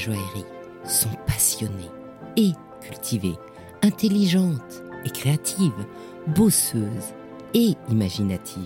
joaillerie 0.00 0.46
sont 0.84 1.10
passionnées 1.26 1.90
et 2.36 2.52
cultivées, 2.80 3.38
intelligentes 3.82 4.82
et 5.04 5.10
créatives, 5.10 5.86
bosseuses 6.26 7.14
et 7.54 7.74
imaginatives. 7.90 8.62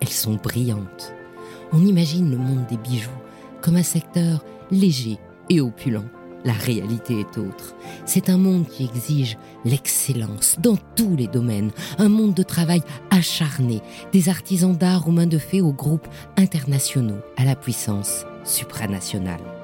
Elles 0.00 0.08
sont 0.08 0.34
brillantes. 0.34 1.14
On 1.72 1.84
imagine 1.84 2.30
le 2.30 2.36
monde 2.36 2.66
des 2.68 2.76
bijoux 2.76 3.10
comme 3.60 3.76
un 3.76 3.82
secteur 3.82 4.44
léger 4.70 5.18
et 5.48 5.60
opulent. 5.60 6.04
La 6.44 6.52
réalité 6.52 7.20
est 7.20 7.38
autre. 7.38 7.74
C'est 8.04 8.28
un 8.28 8.36
monde 8.36 8.68
qui 8.68 8.84
exige 8.84 9.38
l'excellence 9.64 10.56
dans 10.60 10.76
tous 10.94 11.16
les 11.16 11.26
domaines, 11.26 11.70
un 11.96 12.10
monde 12.10 12.34
de 12.34 12.42
travail 12.42 12.82
acharné, 13.10 13.80
des 14.12 14.28
artisans 14.28 14.76
d'art 14.76 15.08
aux 15.08 15.12
mains 15.12 15.26
de 15.26 15.38
fées 15.38 15.62
aux 15.62 15.72
groupes 15.72 16.08
internationaux 16.36 17.20
à 17.38 17.46
la 17.46 17.56
puissance 17.56 18.26
supranationale. 18.44 19.63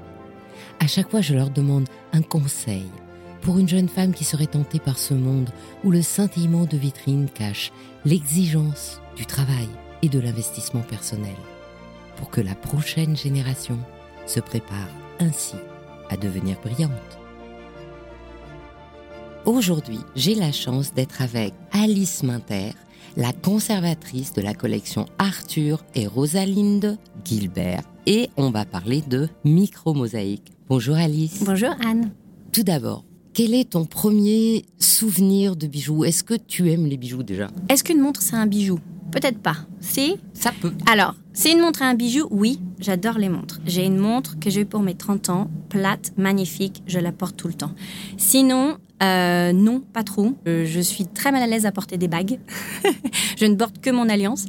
À 0.79 0.87
chaque 0.87 1.09
fois, 1.09 1.21
je 1.21 1.33
leur 1.33 1.49
demande 1.49 1.87
un 2.13 2.21
conseil 2.21 2.85
pour 3.41 3.57
une 3.57 3.67
jeune 3.67 3.89
femme 3.89 4.13
qui 4.13 4.23
serait 4.23 4.47
tentée 4.47 4.79
par 4.79 4.97
ce 4.97 5.13
monde 5.13 5.49
où 5.83 5.91
le 5.91 6.01
scintillement 6.01 6.65
de 6.65 6.77
vitrine 6.77 7.27
cache 7.33 7.71
l'exigence 8.05 9.01
du 9.15 9.25
travail 9.25 9.67
et 10.01 10.09
de 10.09 10.19
l'investissement 10.19 10.81
personnel, 10.81 11.35
pour 12.17 12.29
que 12.29 12.41
la 12.41 12.55
prochaine 12.55 13.15
génération 13.15 13.79
se 14.25 14.39
prépare 14.39 14.89
ainsi 15.19 15.55
à 16.09 16.17
devenir 16.17 16.57
brillante. 16.61 16.91
Aujourd'hui, 19.45 19.99
j'ai 20.15 20.35
la 20.35 20.51
chance 20.51 20.93
d'être 20.93 21.21
avec 21.21 21.53
Alice 21.71 22.21
Minter, 22.21 22.73
la 23.17 23.33
conservatrice 23.33 24.33
de 24.33 24.41
la 24.41 24.53
collection 24.53 25.05
Arthur 25.19 25.83
et 25.95 26.07
Rosalinde 26.07 26.97
Gilbert, 27.23 27.83
et 28.05 28.29
on 28.37 28.49
va 28.49 28.65
parler 28.65 29.01
de 29.07 29.29
micro-mosaïque. 29.43 30.51
Bonjour 30.69 30.95
Alice. 30.95 31.43
Bonjour 31.45 31.71
Anne. 31.85 32.11
Tout 32.51 32.63
d'abord, 32.63 33.05
quel 33.33 33.53
est 33.53 33.71
ton 33.71 33.85
premier 33.85 34.65
souvenir 34.79 35.55
de 35.55 35.67
bijoux? 35.67 36.03
Est-ce 36.03 36.23
que 36.23 36.33
tu 36.33 36.71
aimes 36.71 36.85
les 36.85 36.97
bijoux 36.97 37.23
déjà? 37.23 37.47
Est-ce 37.69 37.83
qu'une 37.83 38.01
montre 38.01 38.21
c'est 38.21 38.35
un 38.35 38.47
bijou? 38.47 38.79
Peut-être 39.11 39.39
pas. 39.39 39.57
Si? 39.81 40.15
Ça 40.33 40.51
peut. 40.61 40.71
Alors, 40.89 41.15
c'est 41.33 41.51
une 41.51 41.59
montre 41.59 41.81
et 41.81 41.85
un 41.85 41.95
bijou 41.95 42.27
Oui, 42.31 42.61
j'adore 42.79 43.17
les 43.17 43.27
montres. 43.27 43.59
J'ai 43.65 43.85
une 43.85 43.97
montre 43.97 44.39
que 44.39 44.49
j'ai 44.49 44.61
eue 44.61 44.65
pour 44.65 44.81
mes 44.81 44.95
30 44.95 45.29
ans, 45.29 45.49
plate, 45.67 46.13
magnifique, 46.17 46.81
je 46.87 46.97
la 46.97 47.11
porte 47.11 47.35
tout 47.35 47.49
le 47.49 47.53
temps. 47.53 47.73
Sinon, 48.17 48.77
euh, 49.01 49.51
non, 49.53 49.79
pas 49.79 50.03
trop. 50.03 50.35
Je 50.45 50.79
suis 50.79 51.05
très 51.05 51.31
mal 51.31 51.41
à 51.41 51.47
l'aise 51.47 51.65
à 51.65 51.71
porter 51.71 51.97
des 51.97 52.07
bagues. 52.07 52.39
je 53.37 53.45
ne 53.45 53.55
porte 53.55 53.79
que 53.81 53.89
mon 53.89 54.09
alliance. 54.09 54.45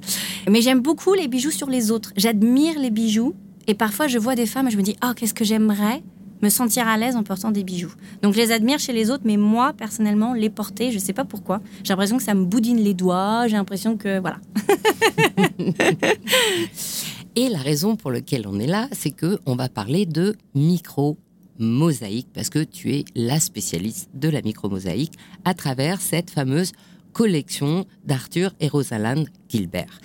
Mais 0.49 0.61
j'aime 0.61 0.81
beaucoup 0.81 1.15
les 1.15 1.29
bijoux 1.29 1.51
sur 1.51 1.71
les 1.71 1.91
autres. 1.91 2.13
J'admire 2.17 2.79
les 2.79 2.91
bijoux. 2.91 3.35
Et 3.67 3.75
parfois, 3.75 4.09
je 4.09 4.19
vois 4.19 4.35
des 4.35 4.47
femmes 4.47 4.69
et 4.69 4.71
je 4.71 4.77
me 4.77 4.83
dis, 4.83 4.97
oh, 5.05 5.13
qu'est-ce 5.15 5.35
que 5.35 5.45
j'aimerais 5.45 6.03
me 6.43 6.49
sentir 6.49 6.89
à 6.89 6.97
l'aise 6.99 7.15
en 7.17 7.23
portant 7.23 7.53
des 7.53 7.63
bijoux. 7.63 7.93
Donc 8.21 8.35
je 8.35 8.41
les 8.41 8.51
admire 8.51 8.81
chez 8.81 8.93
les 8.93 9.11
autres, 9.11 9.23
mais 9.25 9.37
moi, 9.37 9.73
personnellement, 9.73 10.35
les 10.35 10.51
porter, 10.51 10.91
je 10.91 10.97
ne 10.97 11.01
sais 11.01 11.13
pas 11.13 11.25
pourquoi. 11.25 11.61
J'ai 11.85 11.91
l'impression 11.91 12.17
que 12.17 12.23
ça 12.23 12.35
me 12.35 12.45
boudine 12.45 12.79
les 12.79 12.95
doigts, 12.95 13.47
j'ai 13.47 13.57
l'impression 13.57 13.97
que... 13.97 14.19
Voilà. 14.19 14.39
Et 17.37 17.49
la 17.49 17.59
raison 17.59 17.97
pour 17.97 18.11
laquelle 18.11 18.47
on 18.47 18.59
est 18.59 18.67
là, 18.67 18.89
c'est 18.93 19.13
que 19.13 19.39
on 19.47 19.55
va 19.55 19.69
parler 19.69 20.05
de 20.05 20.37
micro 20.55 21.17
mosaïque 21.59 22.29
parce 22.33 22.51
que 22.51 22.63
tu 22.63 22.93
es 22.95 23.05
la 23.15 23.41
spécialiste 23.41 24.11
de 24.15 24.29
la 24.29 24.43
micro-mosaïque 24.43 25.15
à 25.45 25.55
travers 25.55 26.01
cette 26.01 26.31
fameuse 26.31 26.73
collection 27.13 27.87
d'Arthur 28.05 28.53
et 28.61 28.69
Rosalind 28.69 29.29
Gilbert. 29.49 30.01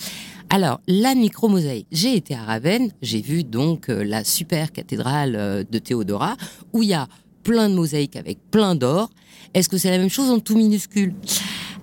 Alors, 0.49 0.79
la 0.87 1.13
micro-mosaïque. 1.13 1.87
J'ai 1.91 2.15
été 2.15 2.33
à 2.33 2.43
Ravenne, 2.43 2.91
j'ai 3.01 3.21
vu 3.21 3.43
donc 3.43 3.89
euh, 3.89 4.03
la 4.03 4.23
super 4.23 4.71
cathédrale 4.71 5.35
euh, 5.35 5.63
de 5.69 5.77
Théodora, 5.77 6.37
où 6.71 6.83
il 6.83 6.89
y 6.89 6.93
a 6.93 7.07
plein 7.43 7.69
de 7.69 7.75
mosaïques 7.75 8.15
avec 8.15 8.39
plein 8.49 8.75
d'or. 8.75 9.09
Est-ce 9.53 9.67
que 9.67 9.77
c'est 9.77 9.89
la 9.89 9.97
même 9.97 10.09
chose 10.09 10.29
en 10.29 10.39
tout 10.39 10.55
minuscule? 10.55 11.13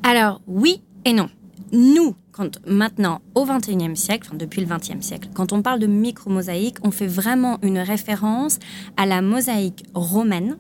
Alors, 0.02 0.40
oui 0.46 0.82
et 1.04 1.12
non. 1.12 1.28
Nous, 1.72 2.14
quand 2.34 2.60
maintenant, 2.66 3.20
au 3.34 3.44
XXIe 3.44 3.96
siècle, 3.96 4.30
depuis 4.36 4.60
le 4.60 4.66
XXe 4.66 5.00
siècle, 5.00 5.28
quand 5.34 5.52
on 5.52 5.62
parle 5.62 5.78
de 5.78 5.86
micro-mosaïque, 5.86 6.78
on 6.82 6.90
fait 6.90 7.06
vraiment 7.06 7.58
une 7.62 7.78
référence 7.78 8.58
à 8.96 9.06
la 9.06 9.22
mosaïque 9.22 9.84
romaine 9.94 10.56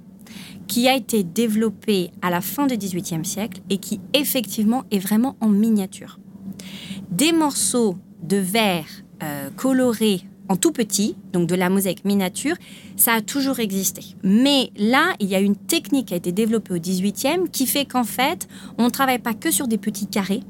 qui 0.68 0.88
a 0.88 0.94
été 0.94 1.24
développée 1.24 2.10
à 2.22 2.30
la 2.30 2.40
fin 2.40 2.66
du 2.66 2.76
XVIIIe 2.76 3.24
siècle 3.24 3.60
et 3.70 3.78
qui 3.78 4.00
effectivement 4.12 4.84
est 4.92 5.00
vraiment 5.00 5.36
en 5.40 5.48
miniature. 5.48 6.20
Des 7.10 7.32
morceaux 7.32 7.96
de 8.22 8.36
verre 8.36 8.86
euh, 9.22 9.50
colorés 9.56 10.22
en 10.48 10.56
tout 10.56 10.72
petit, 10.72 11.16
donc 11.32 11.48
de 11.48 11.54
la 11.54 11.70
mosaïque 11.70 12.04
miniature, 12.04 12.54
ça 12.96 13.14
a 13.14 13.20
toujours 13.20 13.60
existé. 13.60 14.02
Mais 14.22 14.70
là, 14.76 15.14
il 15.18 15.28
y 15.28 15.34
a 15.34 15.40
une 15.40 15.56
technique 15.56 16.08
qui 16.08 16.14
a 16.14 16.18
été 16.18 16.32
développée 16.32 16.74
au 16.74 16.78
18e 16.78 17.48
qui 17.50 17.66
fait 17.66 17.86
qu'en 17.86 18.04
fait, 18.04 18.46
on 18.78 18.84
ne 18.84 18.90
travaille 18.90 19.18
pas 19.18 19.34
que 19.34 19.50
sur 19.50 19.68
des 19.68 19.78
petits 19.78 20.06
carrés, 20.06 20.42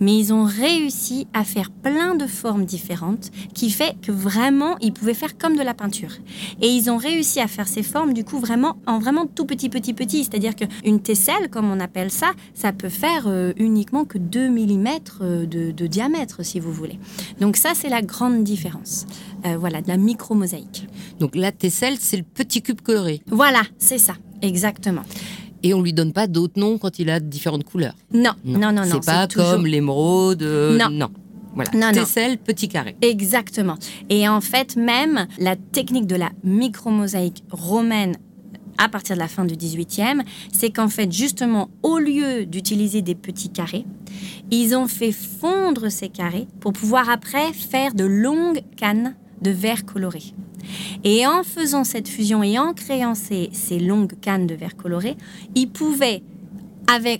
mais 0.00 0.16
ils 0.16 0.32
ont 0.32 0.44
réussi 0.44 1.26
à 1.32 1.44
faire 1.44 1.70
plein 1.70 2.14
de 2.14 2.26
formes 2.26 2.64
différentes 2.64 3.30
qui 3.54 3.70
fait 3.70 3.96
que 4.02 4.12
vraiment 4.12 4.76
ils 4.80 4.92
pouvaient 4.92 5.14
faire 5.14 5.36
comme 5.38 5.56
de 5.56 5.62
la 5.62 5.74
peinture. 5.74 6.12
Et 6.60 6.68
ils 6.68 6.90
ont 6.90 6.96
réussi 6.96 7.40
à 7.40 7.46
faire 7.46 7.68
ces 7.68 7.82
formes 7.82 8.12
du 8.12 8.24
coup 8.24 8.38
vraiment 8.38 8.76
en 8.86 8.98
vraiment 8.98 9.26
tout 9.26 9.46
petit 9.46 9.68
petit 9.68 9.94
petit, 9.94 10.24
c'est-à-dire 10.24 10.54
qu'une 10.54 11.00
tesselle 11.00 11.48
comme 11.50 11.70
on 11.70 11.80
appelle 11.80 12.10
ça, 12.10 12.32
ça 12.54 12.72
peut 12.72 12.88
faire 12.88 13.24
euh, 13.26 13.52
uniquement 13.56 14.04
que 14.04 14.18
2 14.18 14.48
mm 14.48 14.86
euh, 15.20 15.46
de, 15.46 15.86
diamètre 15.86 16.44
si 16.44 16.60
vous 16.60 16.72
voulez. 16.72 16.98
Donc 17.40 17.56
ça 17.56 17.72
c'est 17.74 17.88
la 17.88 18.02
grande 18.02 18.44
différence. 18.44 19.06
Euh, 19.46 19.56
voilà, 19.58 19.80
de 19.80 19.88
la 19.88 19.96
micro-mosaïque. 19.96 20.88
Donc 21.20 21.36
la 21.36 21.52
tesselle, 21.52 21.96
c'est 21.98 22.16
le 22.16 22.22
petit 22.22 22.62
cube 22.62 22.80
coloré. 22.80 23.20
Voilà, 23.30 23.62
c'est 23.78 23.98
ça, 23.98 24.14
exactement 24.42 25.02
et 25.66 25.74
on 25.74 25.82
lui 25.82 25.92
donne 25.92 26.12
pas 26.12 26.28
d'autres 26.28 26.60
noms 26.60 26.78
quand 26.78 27.00
il 27.00 27.10
a 27.10 27.18
différentes 27.18 27.64
couleurs. 27.64 27.94
Non, 28.12 28.30
non, 28.44 28.72
non, 28.72 28.72
non. 28.72 28.84
C'est 28.84 29.04
pas 29.04 29.26
comme 29.26 29.66
l'émeraude. 29.66 30.42
Euh, 30.42 30.78
non. 30.78 30.90
non. 30.90 31.10
Voilà. 31.56 31.70
Non, 31.74 31.90
Tesselle, 31.92 32.38
petit 32.38 32.68
carré. 32.68 32.96
Exactement. 33.02 33.76
Et 34.08 34.28
en 34.28 34.40
fait, 34.40 34.76
même 34.76 35.26
la 35.38 35.56
technique 35.56 36.06
de 36.06 36.14
la 36.14 36.30
micromosaïque 36.44 37.42
romaine 37.50 38.16
à 38.78 38.88
partir 38.88 39.16
de 39.16 39.20
la 39.20 39.26
fin 39.26 39.44
du 39.44 39.54
18e, 39.54 40.20
c'est 40.52 40.70
qu'en 40.70 40.88
fait, 40.88 41.10
justement, 41.10 41.70
au 41.82 41.98
lieu 41.98 42.46
d'utiliser 42.46 43.02
des 43.02 43.14
petits 43.14 43.48
carrés, 43.48 43.86
ils 44.50 44.76
ont 44.76 44.86
fait 44.86 45.12
fondre 45.12 45.90
ces 45.90 46.10
carrés 46.10 46.46
pour 46.60 46.74
pouvoir 46.74 47.10
après 47.10 47.52
faire 47.54 47.94
de 47.94 48.04
longues 48.04 48.62
cannes 48.76 49.16
de 49.42 49.50
verre 49.50 49.84
coloré. 49.84 50.22
Et 51.04 51.26
en 51.26 51.42
faisant 51.42 51.84
cette 51.84 52.08
fusion 52.08 52.42
et 52.42 52.58
en 52.58 52.74
créant 52.74 53.14
ces, 53.14 53.50
longues 53.78 54.18
cannes 54.20 54.46
de 54.46 54.54
verre 54.54 54.76
coloré, 54.76 55.16
ils 55.54 55.68
pouvaient 55.68 56.22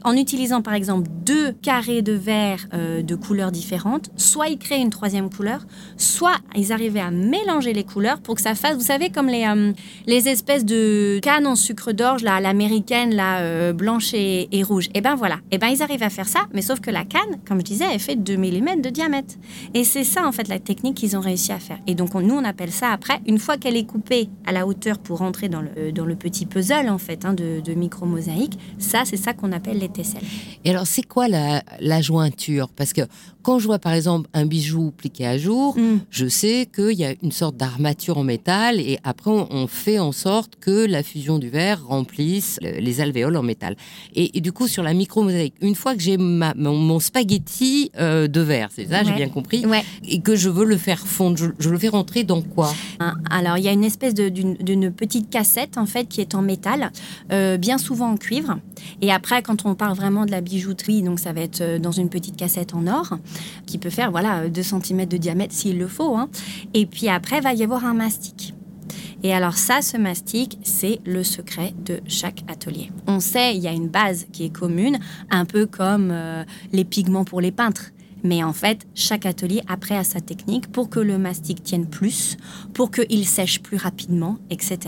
en 0.05 0.17
utilisant 0.17 0.63
par 0.63 0.75
exemple 0.75 1.09
deux 1.25 1.53
carrés 1.53 2.03
de 2.03 2.13
verre 2.13 2.67
euh, 2.73 3.03
de 3.03 3.15
couleurs 3.15 3.53
différentes, 3.53 4.11
soit 4.17 4.49
ils 4.49 4.59
créaient 4.59 4.81
une 4.81 4.91
troisième 4.91 5.29
couleur, 5.29 5.67
soit 5.97 6.37
ils 6.55 6.73
arrivaient 6.73 7.01
à 7.01 7.11
mélanger 7.11 7.73
les 7.73 7.85
couleurs 7.85 8.21
pour 8.21 8.37
que 8.37 8.41
ça 8.41 8.55
fasse, 8.55 8.77
vous 8.77 8.83
savez, 8.83 9.11
comme 9.11 9.27
les, 9.27 9.45
euh, 9.45 9.73
les 10.07 10.29
espèces 10.29 10.65
de 10.65 11.19
cannes 11.21 11.47
en 11.47 11.57
sucre 11.57 11.93
d'orge, 11.93 12.23
là, 12.23 12.41
l'américaine, 12.41 13.15
là, 13.15 13.41
euh, 13.41 13.73
blanche 13.73 14.15
et, 14.15 14.49
rouge. 14.63 14.89
Et 14.95 15.01
ben 15.01 15.15
voilà, 15.15 15.39
et 15.51 15.59
ben 15.59 15.69
ils 15.69 15.83
arrivent 15.83 16.03
à 16.03 16.11
faire 16.11 16.29
ça, 16.29 16.41
mais 16.53 16.63
sauf 16.63 16.81
que 16.81 16.91
la 16.91 17.05
canne, 17.05 17.41
comme 17.47 17.59
je 17.59 17.65
disais, 17.65 17.85
elle 17.93 18.01
fait 18.01 18.17
2 18.17 18.37
mm 18.37 18.81
de 18.81 18.91
diamètre. 18.91 19.35
Et 19.75 19.85
c'est 19.85 20.05
ça 20.05 20.27
en 20.27 20.33
fait 20.33 20.49
la 20.49 20.59
technique 20.59 20.97
qu'ils 20.97 21.17
ont 21.17 21.21
réussi 21.21 21.53
à 21.53 21.59
faire. 21.59 21.79
Et 21.87 21.95
donc 21.95 22.15
nous 22.15 22.35
on 22.35 22.45
appelle 22.45 22.73
ça 22.73 22.91
après, 22.91 23.21
une 23.27 23.39
fois 23.39 23.57
qu'elle 23.59 23.77
est 23.77 23.87
coupée 23.87 24.29
à 24.47 24.53
la 24.53 24.67
hauteur 24.67 24.99
pour 24.99 25.19
rentrer 25.19 25.49
dans 25.49 25.63
le, 25.63 25.93
dans 25.93 26.07
le 26.07 26.17
petit 26.17 26.47
puzzle 26.47 26.89
en 26.89 26.99
fait 26.99 27.25
hein, 27.25 27.35
de, 27.35 27.61
de 27.61 27.75
micro 27.75 28.07
mosaïque, 28.07 28.59
ça 28.79 29.05
c'est 29.05 29.17
ça 29.17 29.35
qu'on 29.35 29.53
appelle 29.57 29.79
les 29.79 29.89
tesselles. 29.89 30.23
Et 30.65 30.71
alors, 30.71 30.87
c'est 30.87 31.03
quoi 31.03 31.27
la, 31.29 31.63
la 31.81 32.01
jointure? 32.01 32.69
Parce 32.69 32.93
que 32.93 33.03
quand 33.43 33.59
je 33.59 33.67
vois 33.67 33.79
par 33.79 33.93
exemple 33.93 34.29
un 34.35 34.45
bijou 34.47 34.91
pliqué 34.97 35.27
à 35.27 35.39
jour, 35.39 35.77
Mm. 35.77 35.99
je 36.11 36.27
sais 36.29 36.69
qu'il 36.75 36.93
y 36.99 37.05
a 37.05 37.15
une 37.23 37.33
sorte 37.33 37.57
d'armature 37.57 38.19
en 38.19 38.25
métal 38.25 38.81
et 38.81 38.99
après 39.05 39.31
on, 39.31 39.47
on 39.53 39.67
fait 39.67 39.99
en 39.99 40.11
sorte 40.13 40.55
que 40.61 40.87
la 40.87 41.03
fusion 41.03 41.39
du 41.39 41.49
verre 41.49 41.85
remplisse 41.87 42.59
le- 42.63 42.81
les 42.81 43.01
alvéoles 43.01 43.37
en 43.37 43.43
métal. 43.43 43.77
Et, 44.15 44.37
et 44.39 44.41
du 44.41 44.53
coup, 44.53 44.67
sur 44.69 44.83
la 44.83 44.95
micro-mosaïque, 44.95 45.55
une 45.61 45.75
fois 45.75 45.95
que 45.95 46.01
j'ai 46.03 46.17
mon, 46.17 46.53
mon 46.57 46.99
spaghetti 47.01 47.91
euh, 47.99 48.27
de 48.29 48.41
verre, 48.41 48.69
c'est 48.75 48.87
ça, 48.89 49.05
j'ai 49.05 49.13
bien 49.13 49.29
compris, 49.29 49.65
Ouais. 49.67 49.85
et 50.09 50.21
que 50.21 50.35
je 50.37 50.49
veux 50.49 50.65
le 50.65 50.77
faire 50.77 51.07
fondre, 51.07 51.37
je, 51.37 51.47
je 51.59 51.71
le 51.71 51.79
fais 51.79 51.89
rentrer 51.89 52.25
dans 52.25 52.43
quoi? 52.43 52.73
Alors, 53.31 53.59
il 53.59 53.65
y 53.65 53.69
a 53.69 53.73
une 53.73 53.85
espèce 53.85 54.15
d'une 54.15 54.91
petite 54.93 55.31
cassette, 55.31 55.79
en 55.79 55.87
fait, 55.87 56.07
qui 56.09 56.21
est 56.21 56.35
en 56.35 56.43
métal, 56.43 56.91
euh, 57.33 57.57
bien 57.57 57.79
souvent 57.79 58.11
en 58.13 58.17
cuivre. 58.17 58.59
Et 59.03 59.13
après, 59.13 59.43
quand 59.47 59.65
on 59.65 59.75
parle 59.75 59.97
vraiment 59.97 60.27
de 60.27 60.31
la 60.31 60.41
bijouterie, 60.41 61.03
donc 61.03 61.21
ça 61.21 61.33
va 61.33 61.41
être 61.41 61.61
euh, 61.61 61.79
dans 61.79 61.93
une 61.93 62.09
petite 62.09 62.37
cassette 62.37 62.75
en 62.75 62.87
or, 62.87 63.19
qui 63.67 63.79
peut 63.79 63.91
faire, 63.91 64.11
voilà, 64.11 64.49
2 64.49 64.63
cm 64.63 65.07
de 65.07 65.17
diamètre 65.17 65.55
s'il 65.55 65.79
le 65.79 65.87
faut. 65.87 66.17
hein. 66.17 66.29
Et 66.75 66.87
puis 66.87 67.09
après, 67.09 67.41
va 67.41 67.55
y 67.55 67.63
avoir 67.63 67.85
un 67.85 67.95
mastic. 67.95 68.55
Et 69.23 69.33
alors 69.33 69.55
ça, 69.55 69.83
ce 69.83 69.97
mastic, 69.97 70.59
c'est 70.63 71.01
le 71.05 71.25
secret 71.25 71.75
de 71.85 72.01
chaque 72.07 72.45
atelier. 72.49 72.91
On 73.07 73.21
sait, 73.21 73.57
il 73.57 73.63
y 73.63 73.69
a 73.69 73.73
une 73.73 73.89
base 73.89 74.27
qui 74.33 74.45
est 74.45 74.51
commune, 74.51 74.99
un 75.31 75.45
peu 75.45 75.67
comme 75.67 76.11
euh, 76.11 76.45
les 76.73 76.85
pigments 76.85 77.25
pour 77.25 77.41
les 77.41 77.53
peintres. 77.53 77.93
Mais 78.25 78.43
en 78.43 78.53
fait, 78.53 78.87
chaque 78.95 79.27
atelier 79.27 79.63
après 79.69 79.97
a 79.97 80.05
sa 80.05 80.21
technique 80.21 80.73
pour 80.73 80.91
que 80.91 81.01
le 81.01 81.19
mastic 81.19 81.63
tienne 81.63 81.87
plus, 81.87 82.37
pour 82.75 82.91
qu'il 82.91 83.27
sèche 83.27 83.61
plus 83.61 83.77
rapidement, 83.77 84.39
etc. 84.51 84.79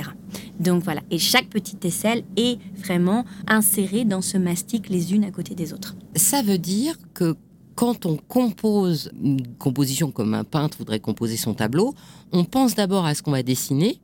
Donc 0.59 0.83
voilà, 0.83 1.03
et 1.11 1.19
chaque 1.19 1.49
petite 1.49 1.85
aisselle 1.85 2.25
est 2.37 2.59
vraiment 2.77 3.25
insérée 3.47 4.05
dans 4.05 4.23
ce 4.23 4.39
mastic 4.39 4.89
les 4.89 5.15
unes 5.15 5.25
à 5.25 5.31
côté 5.31 5.55
des 5.55 5.73
autres. 5.73 5.95
Ça 6.17 6.43
veut 6.43 6.59
dire 6.59 6.97
que 7.15 7.37
quand 7.75 8.07
on 8.07 8.17
compose 8.17 9.13
une 9.23 9.47
composition 9.57 10.11
comme 10.11 10.35
un 10.35 10.43
peintre 10.43 10.79
voudrait 10.79 10.99
composer 10.99 11.37
son 11.37 11.55
tableau, 11.55 11.95
on 12.33 12.45
pense 12.45 12.75
d'abord 12.75 13.07
à 13.07 13.15
ce 13.15 13.23
qu'on 13.23 13.31
va 13.31 13.45
dessiner. 13.45 14.01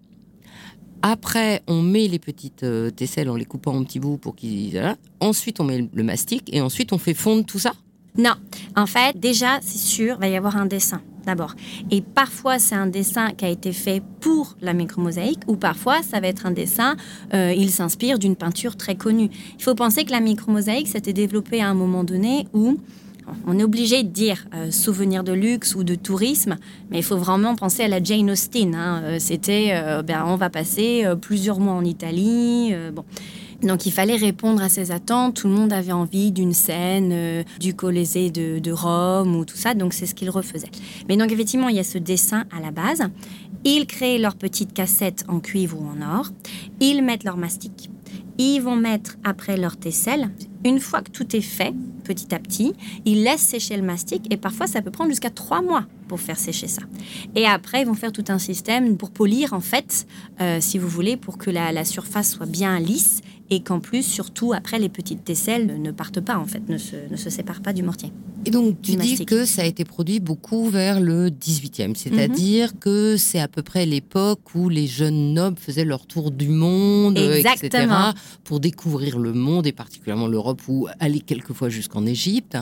Après, 1.02 1.60
on 1.66 1.82
met 1.82 2.06
les 2.06 2.18
petites 2.18 2.62
euh, 2.62 2.90
tesselles 2.90 3.28
en 3.28 3.36
les 3.36 3.44
coupant 3.44 3.74
en 3.74 3.84
petits 3.84 3.98
bouts 3.98 4.16
pour 4.16 4.36
qu'ils. 4.36 4.96
Ensuite, 5.20 5.60
on 5.60 5.64
met 5.64 5.88
le 5.92 6.02
mastic 6.02 6.54
et 6.54 6.60
ensuite, 6.60 6.92
on 6.92 6.98
fait 6.98 7.14
fondre 7.14 7.44
tout 7.44 7.58
ça. 7.58 7.74
Non, 8.16 8.34
en 8.76 8.86
fait, 8.86 9.18
déjà, 9.18 9.58
c'est 9.60 9.78
sûr, 9.78 10.18
va 10.18 10.28
y 10.28 10.36
avoir 10.36 10.56
un 10.56 10.66
dessin 10.66 11.00
d'abord. 11.26 11.54
Et 11.90 12.02
parfois, 12.02 12.58
c'est 12.58 12.74
un 12.74 12.86
dessin 12.86 13.30
qui 13.30 13.44
a 13.44 13.48
été 13.48 13.72
fait 13.72 14.02
pour 14.20 14.56
la 14.60 14.74
micromosaïque, 14.74 15.40
ou 15.48 15.56
parfois, 15.56 16.02
ça 16.02 16.20
va 16.20 16.28
être 16.28 16.46
un 16.46 16.50
dessin, 16.50 16.96
euh, 17.32 17.52
il 17.56 17.70
s'inspire 17.70 18.18
d'une 18.18 18.36
peinture 18.36 18.76
très 18.76 18.94
connue. 18.94 19.30
Il 19.58 19.62
faut 19.62 19.74
penser 19.74 20.04
que 20.04 20.10
la 20.12 20.20
micromosaïque 20.20 20.86
s'était 20.88 21.14
développée 21.14 21.60
à 21.62 21.68
un 21.68 21.74
moment 21.74 22.04
donné 22.04 22.46
où 22.52 22.76
on 23.46 23.58
est 23.58 23.64
obligé 23.64 24.02
de 24.02 24.08
dire 24.10 24.46
euh, 24.54 24.70
souvenir 24.70 25.24
de 25.24 25.32
luxe 25.32 25.74
ou 25.74 25.82
de 25.82 25.94
tourisme, 25.94 26.56
mais 26.90 26.98
il 26.98 27.02
faut 27.02 27.16
vraiment 27.16 27.56
penser 27.56 27.82
à 27.84 27.88
la 27.88 28.02
Jane 28.02 28.30
Austen. 28.30 28.74
hein. 28.74 29.00
Euh, 29.04 29.16
C'était, 29.18 29.72
ben, 30.04 30.24
on 30.26 30.36
va 30.36 30.50
passer 30.50 31.04
plusieurs 31.22 31.58
mois 31.58 31.74
en 31.74 31.84
Italie. 31.84 32.74
bon. 32.94 33.04
Donc 33.64 33.86
il 33.86 33.92
fallait 33.92 34.16
répondre 34.16 34.62
à 34.62 34.68
ces 34.68 34.90
attentes. 34.90 35.36
Tout 35.36 35.48
le 35.48 35.54
monde 35.54 35.72
avait 35.72 35.92
envie 35.92 36.32
d'une 36.32 36.52
scène 36.52 37.10
euh, 37.12 37.42
du 37.60 37.74
Colisée 37.74 38.30
de, 38.30 38.72
Rome 38.72 39.36
ou 39.36 39.44
tout 39.44 39.56
ça. 39.56 39.74
Donc 39.74 39.94
c'est 39.94 40.06
ce 40.06 40.14
qu'ils 40.14 40.30
refaisaient. 40.30 40.70
Mais 41.08 41.16
donc 41.16 41.32
effectivement, 41.32 41.68
il 41.68 41.76
y 41.76 41.80
a 41.80 41.84
ce 41.84 41.98
dessin 41.98 42.44
à 42.56 42.60
la 42.60 42.70
base. 42.70 43.02
Ils 43.64 43.86
créent 43.86 44.18
leur 44.18 44.36
petite 44.36 44.74
cassette 44.74 45.24
en 45.28 45.40
cuivre 45.40 45.78
ou 45.80 45.86
en 45.86 46.18
or. 46.18 46.30
Ils 46.80 47.02
mettent 47.02 47.24
leur 47.24 47.36
mastic. 47.36 47.90
Ils 48.36 48.60
vont 48.60 48.76
mettre 48.76 49.16
après 49.24 49.56
leur 49.56 49.76
tesselle. 49.76 50.30
Une 50.64 50.80
fois 50.80 51.02
que 51.02 51.10
tout 51.10 51.36
est 51.36 51.40
fait, 51.40 51.72
petit 52.04 52.34
à 52.34 52.38
petit, 52.38 52.74
ils 53.04 53.22
laissent 53.22 53.42
sécher 53.42 53.76
le 53.76 53.82
mastic 53.82 54.32
et 54.32 54.36
parfois 54.36 54.66
ça 54.66 54.82
peut 54.82 54.90
prendre 54.90 55.10
jusqu'à 55.10 55.30
trois 55.30 55.62
mois 55.62 55.84
pour 56.08 56.20
faire 56.20 56.38
sécher 56.38 56.66
ça. 56.66 56.82
Et 57.34 57.46
après, 57.46 57.82
ils 57.82 57.86
vont 57.86 57.94
faire 57.94 58.12
tout 58.12 58.24
un 58.28 58.38
système 58.38 58.96
pour 58.96 59.10
polir 59.10 59.52
en 59.52 59.60
fait, 59.60 60.06
euh, 60.40 60.58
si 60.60 60.78
vous 60.78 60.88
voulez, 60.88 61.16
pour 61.16 61.38
que 61.38 61.50
la 61.50 61.84
surface 61.84 62.32
soit 62.32 62.46
bien 62.46 62.78
lisse 62.80 63.20
et 63.50 63.62
qu'en 63.62 63.80
plus, 63.80 64.02
surtout 64.02 64.52
après, 64.52 64.78
les 64.78 64.88
petites 64.88 65.24
tesselles 65.24 65.66
ne, 65.66 65.76
ne 65.76 65.90
partent 65.90 66.20
pas 66.20 66.38
en 66.38 66.44
fait, 66.44 66.68
ne 66.68 66.78
se, 66.78 66.96
ne 67.10 67.16
se 67.16 67.30
séparent 67.30 67.62
pas 67.62 67.72
du 67.72 67.82
mortier. 67.82 68.12
Et 68.46 68.50
donc, 68.50 68.80
tu 68.82 68.96
dis 68.96 69.24
que 69.24 69.44
ça 69.44 69.62
a 69.62 69.64
été 69.64 69.84
produit 69.84 70.20
beaucoup 70.20 70.68
vers 70.68 71.00
le 71.00 71.30
18e, 71.30 71.94
c'est-à-dire 71.94 72.72
Mhm. 72.74 72.78
que 72.78 73.16
c'est 73.16 73.40
à 73.40 73.48
peu 73.48 73.62
près 73.62 73.86
l'époque 73.86 74.54
où 74.54 74.68
les 74.68 74.86
jeunes 74.86 75.32
nobles 75.32 75.56
faisaient 75.58 75.84
leur 75.84 76.06
tour 76.06 76.30
du 76.30 76.48
monde, 76.48 77.18
euh, 77.18 77.36
etc., 77.36 77.48
Exactement. 77.64 78.12
pour 78.44 78.60
découvrir 78.60 79.18
le 79.18 79.32
monde 79.32 79.66
et 79.66 79.72
particulièrement 79.72 80.26
l'Europe 80.26 80.60
ou 80.68 80.86
aller 81.00 81.20
quelquefois 81.20 81.68
jusqu'en 81.68 82.04
Égypte. 82.06 82.56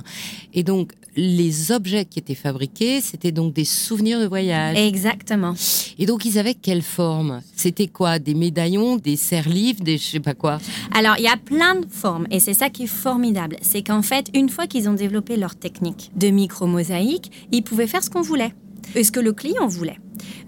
Et 0.55 0.62
donc, 0.62 0.93
les 1.14 1.73
objets 1.73 2.06
qui 2.06 2.19
étaient 2.19 2.35
fabriqués, 2.35 3.00
c'était 3.02 3.32
donc 3.32 3.52
des 3.52 3.67
souvenirs 3.67 4.19
de 4.19 4.25
voyage. 4.26 4.78
Exactement. 4.78 5.55
Et 5.99 6.06
donc, 6.06 6.25
ils 6.25 6.38
avaient 6.38 6.55
quelle 6.55 6.81
forme? 6.81 7.43
C'était 7.55 7.87
quoi? 7.88 8.19
Des 8.19 8.32
médaillons, 8.35 8.96
des 8.96 9.17
serre-livres, 9.17 9.85
des 9.85 9.99
je 9.99 10.05
sais 10.05 10.20
pas 10.20 10.32
quoi? 10.35 10.58
Alors, 10.94 11.17
il 11.19 11.25
y 11.25 11.28
a 11.28 11.37
plein 11.37 11.75
de 11.75 11.87
formes 11.87 12.26
et 12.31 12.40
c'est 12.40 12.55
ça 12.55 12.70
qui 12.70 12.85
est 12.85 12.87
formidable. 12.87 13.56
C'est 13.61 13.82
qu'en 13.82 14.00
fait, 14.00 14.28
une 14.35 14.49
fois 14.49 14.67
qu'ils 14.67 14.88
ont 14.88 14.94
développé 14.94 15.37
leur 15.37 15.55
de 15.81 16.29
micro-mosaïque, 16.29 17.31
ils 17.53 17.63
pouvaient 17.63 17.87
faire 17.87 18.03
ce 18.03 18.11
qu'on 18.11 18.23
voulait 18.23 18.55
et 18.95 19.05
ce 19.05 19.13
que 19.13 19.21
le 19.21 19.33
client 19.33 19.67
voulait. 19.67 19.99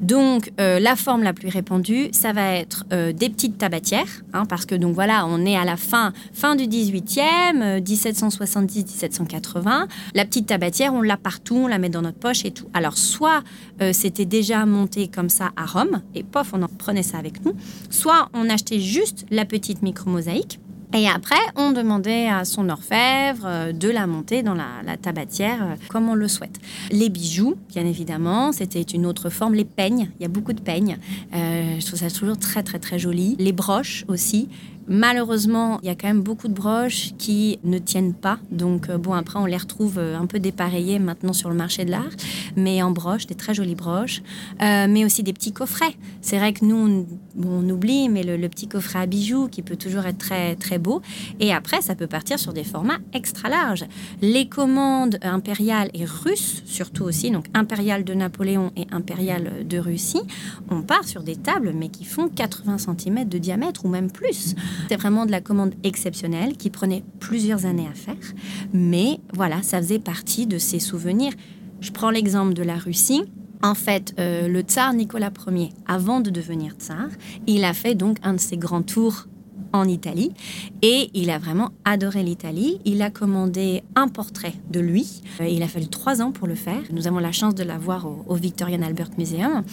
Donc, 0.01 0.53
euh, 0.61 0.79
la 0.79 0.97
forme 0.97 1.23
la 1.23 1.33
plus 1.33 1.49
répandue, 1.49 2.09
ça 2.13 2.33
va 2.33 2.55
être 2.55 2.85
euh, 2.93 3.13
des 3.13 3.29
petites 3.29 3.59
tabatières, 3.59 4.23
hein, 4.33 4.45
parce 4.47 4.67
que 4.67 4.75
donc 4.75 4.95
voilà, 4.95 5.27
on 5.27 5.45
est 5.45 5.57
à 5.57 5.65
la 5.65 5.77
fin, 5.77 6.13
fin 6.33 6.57
du 6.57 6.65
18e, 6.65 7.63
euh, 7.63 7.81
1770-1780. 7.81 9.87
La 10.15 10.25
petite 10.25 10.47
tabatière, 10.47 10.95
on 10.95 11.03
l'a 11.03 11.17
partout, 11.17 11.57
on 11.57 11.67
la 11.67 11.79
met 11.79 11.89
dans 11.89 12.03
notre 12.03 12.19
poche 12.19 12.45
et 12.45 12.51
tout. 12.51 12.69
Alors, 12.75 12.99
soit 12.99 13.43
euh, 13.81 13.93
c'était 13.93 14.27
déjà 14.27 14.67
monté 14.67 15.09
comme 15.09 15.29
ça 15.29 15.51
à 15.57 15.67
Rome, 15.67 16.03
et 16.15 16.23
pof, 16.23 16.51
on 16.53 16.63
en 16.63 16.69
prenait 16.69 17.03
ça 17.03 17.19
avec 17.19 17.45
nous, 17.45 17.55
soit 17.91 18.29
on 18.35 18.49
achetait 18.51 18.81
juste 18.81 19.27
la 19.31 19.45
petite 19.45 19.83
micro-mosaïque. 19.83 20.61
Et 20.93 21.09
après, 21.09 21.41
on 21.57 21.73
demandait 21.73 22.29
à 22.29 22.45
son 22.45 22.69
orfèvre 22.69 23.45
euh, 23.47 23.73
de 23.73 23.89
la 23.89 24.07
monter 24.07 24.43
dans 24.43 24.55
la, 24.55 24.97
tabatière 25.01 25.63
euh, 25.63 25.75
comme 25.89 26.09
on 26.09 26.15
le 26.15 26.29
souhaite. 26.29 26.61
Les 26.91 27.09
bijoux, 27.09 27.57
bien 27.69 27.85
évidemment, 27.85 28.53
c'était 28.53 28.83
une 28.83 29.07
autre 29.07 29.31
forme. 29.31 29.55
Les 29.55 29.65
peignes, 29.65 30.11
il 30.19 30.23
y 30.23 30.25
a 30.25 30.29
beaucoup 30.29 30.53
de 30.53 30.61
peignes. 30.61 30.99
Euh, 31.35 31.77
je 31.81 31.87
trouve 31.87 31.99
ça 31.99 32.11
toujours 32.11 32.39
très, 32.39 32.63
très, 32.63 32.79
très 32.79 32.99
joli. 32.99 33.35
Les 33.39 33.53
broches 33.53 34.05
aussi. 34.09 34.49
Malheureusement, 34.87 35.79
il 35.83 35.87
y 35.87 35.91
a 35.91 35.95
quand 35.95 36.09
même 36.09 36.23
beaucoup 36.23 36.49
de 36.49 36.53
broches 36.53 37.13
qui 37.17 37.59
ne 37.65 37.79
tiennent 37.79 38.13
pas. 38.13 38.39
Donc, 38.51 38.91
euh, 38.91 38.99
bon, 38.99 39.15
après, 39.15 39.39
on 39.39 39.47
les 39.47 39.57
retrouve 39.57 39.99
euh, 39.99 40.19
un 40.19 40.27
peu 40.27 40.39
dépareillées 40.39 40.99
maintenant 40.99 41.33
sur 41.33 41.49
le 41.49 41.55
marché 41.55 41.85
de 41.85 41.91
l'art. 41.91 42.11
Mais 42.57 42.83
en 42.83 42.91
broche, 42.91 43.27
des 43.27 43.35
très 43.35 43.55
jolies 43.55 43.75
broches. 43.75 44.23
Euh, 44.63 44.87
mais 44.89 45.05
aussi 45.05 45.23
des 45.23 45.33
petits 45.33 45.53
coffrets. 45.53 45.95
C'est 46.21 46.37
vrai 46.37 46.53
que 46.53 46.65
nous, 46.65 47.07
on 47.43 47.69
oublie, 47.71 48.09
mais 48.09 48.23
le, 48.23 48.37
le 48.37 48.49
petit 48.49 48.69
coffret 48.69 49.01
à 49.01 49.07
bijoux 49.07 49.49
qui 49.49 49.63
peut 49.63 49.77
toujours 49.77 50.05
être 50.05 50.19
très, 50.19 50.55
très 50.57 50.79
beau. 50.79 51.01
Et 51.41 51.53
après, 51.53 51.81
ça 51.81 51.95
peut 51.95 52.07
partir 52.07 52.39
sur 52.39 52.53
des 52.53 52.65
formats 52.65 52.99
extra 53.15 53.49
larges. 53.49 53.87
Les 54.21 54.49
commandes 54.49 55.19
impériales 55.23 55.91
et 55.95 56.05
russes, 56.05 56.63
surtout 56.67 57.05
aussi, 57.05 57.31
donc 57.31 57.47
impériales 57.55 58.05
de 58.05 58.15
Napoléon 58.15 58.71
et 58.77 58.87
impériales 58.91 59.67
de 59.67 59.79
Russie, 59.79 60.23
on 60.71 60.83
part 60.83 61.05
sur 61.05 61.23
des 61.23 61.37
tables, 61.37 61.73
mais 61.75 61.89
qui 61.89 62.05
font 62.05 62.29
80 62.29 62.77
cm 62.79 63.29
de 63.29 63.39
diamètre 63.39 63.85
ou 63.85 63.89
même 63.89 64.11
plus. 64.11 64.55
C'est 64.89 64.97
vraiment 64.97 65.27
de 65.27 65.31
la 65.31 65.41
commande 65.41 65.75
exceptionnelle 65.83 66.57
qui 66.57 66.71
prenait 66.71 67.05
plusieurs 67.21 67.67
années 67.67 67.89
à 67.91 67.95
faire. 67.95 68.15
Mais 68.73 69.21
voilà, 69.33 69.63
ça 69.63 69.79
faisait 69.79 69.99
partie 69.99 70.47
de 70.47 70.59
ces 70.59 70.79
souvenirs. 70.79 71.33
Je 71.81 71.91
prends 71.91 72.11
l'exemple 72.11 72.55
de 72.55 72.63
la 72.63 72.77
Russie. 72.77 73.25
En 73.63 73.75
fait, 73.75 74.15
euh, 74.19 74.47
le 74.49 74.61
tsar 74.61 74.93
Nicolas 74.93 75.33
Ier, 75.47 75.71
avant 75.87 76.21
de 76.21 76.31
devenir 76.31 76.75
tsar, 76.75 77.09
il 77.47 77.65
a 77.65 77.73
fait 77.73 77.95
donc 77.95 78.19
un 78.23 78.35
de 78.35 78.41
ses 78.41 78.57
grands 78.57 78.83
tours 78.83 79.27
en 79.73 79.89
Italie 79.89 80.33
et 80.83 81.11
il 81.15 81.31
a 81.31 81.39
vraiment 81.39 81.71
adoré 81.85 82.23
l'Italie. 82.23 82.81
Il 82.85 83.03
a 83.03 83.11
commandé 83.11 83.83
un 83.97 84.09
portrait 84.09 84.55
de 84.71 84.81
lui. 84.81 85.23
Euh, 85.41 85.49
il 85.49 85.63
a 85.63 85.69
fallu 85.69 85.89
trois 85.89 86.23
ans 86.23 86.31
pour 86.31 86.47
le 86.47 86.55
faire. 86.55 86.81
Nous 86.93 87.07
avons 87.07 87.19
la 87.19 87.33
chance 87.33 87.55
de 87.55 87.65
l'avoir 87.65 88.07
au, 88.07 88.25
au 88.27 88.35
Victorian 88.35 88.83
Albert 88.83 89.11
Museum 89.19 89.65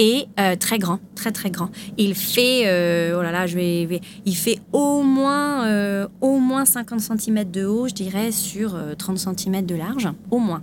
et 0.00 0.26
euh, 0.40 0.56
très 0.56 0.78
grand, 0.78 0.98
très 1.14 1.30
très 1.30 1.50
grand. 1.50 1.68
Il 1.98 2.14
fait, 2.14 2.62
euh, 2.64 3.20
oh 3.20 3.46
je 3.46 3.54
vais, 3.54 4.00
il 4.24 4.60
au 4.72 5.02
moins, 5.02 5.66
euh, 5.66 6.08
au 6.22 6.38
moins 6.38 6.64
50 6.64 7.00
cm 7.00 7.44
de 7.50 7.66
haut, 7.66 7.86
je 7.86 7.94
dirais, 7.94 8.32
sur 8.32 8.74
euh, 8.74 8.94
30 8.94 9.18
cm 9.18 9.66
de 9.66 9.74
large, 9.74 10.08
au 10.30 10.38
moins. 10.38 10.62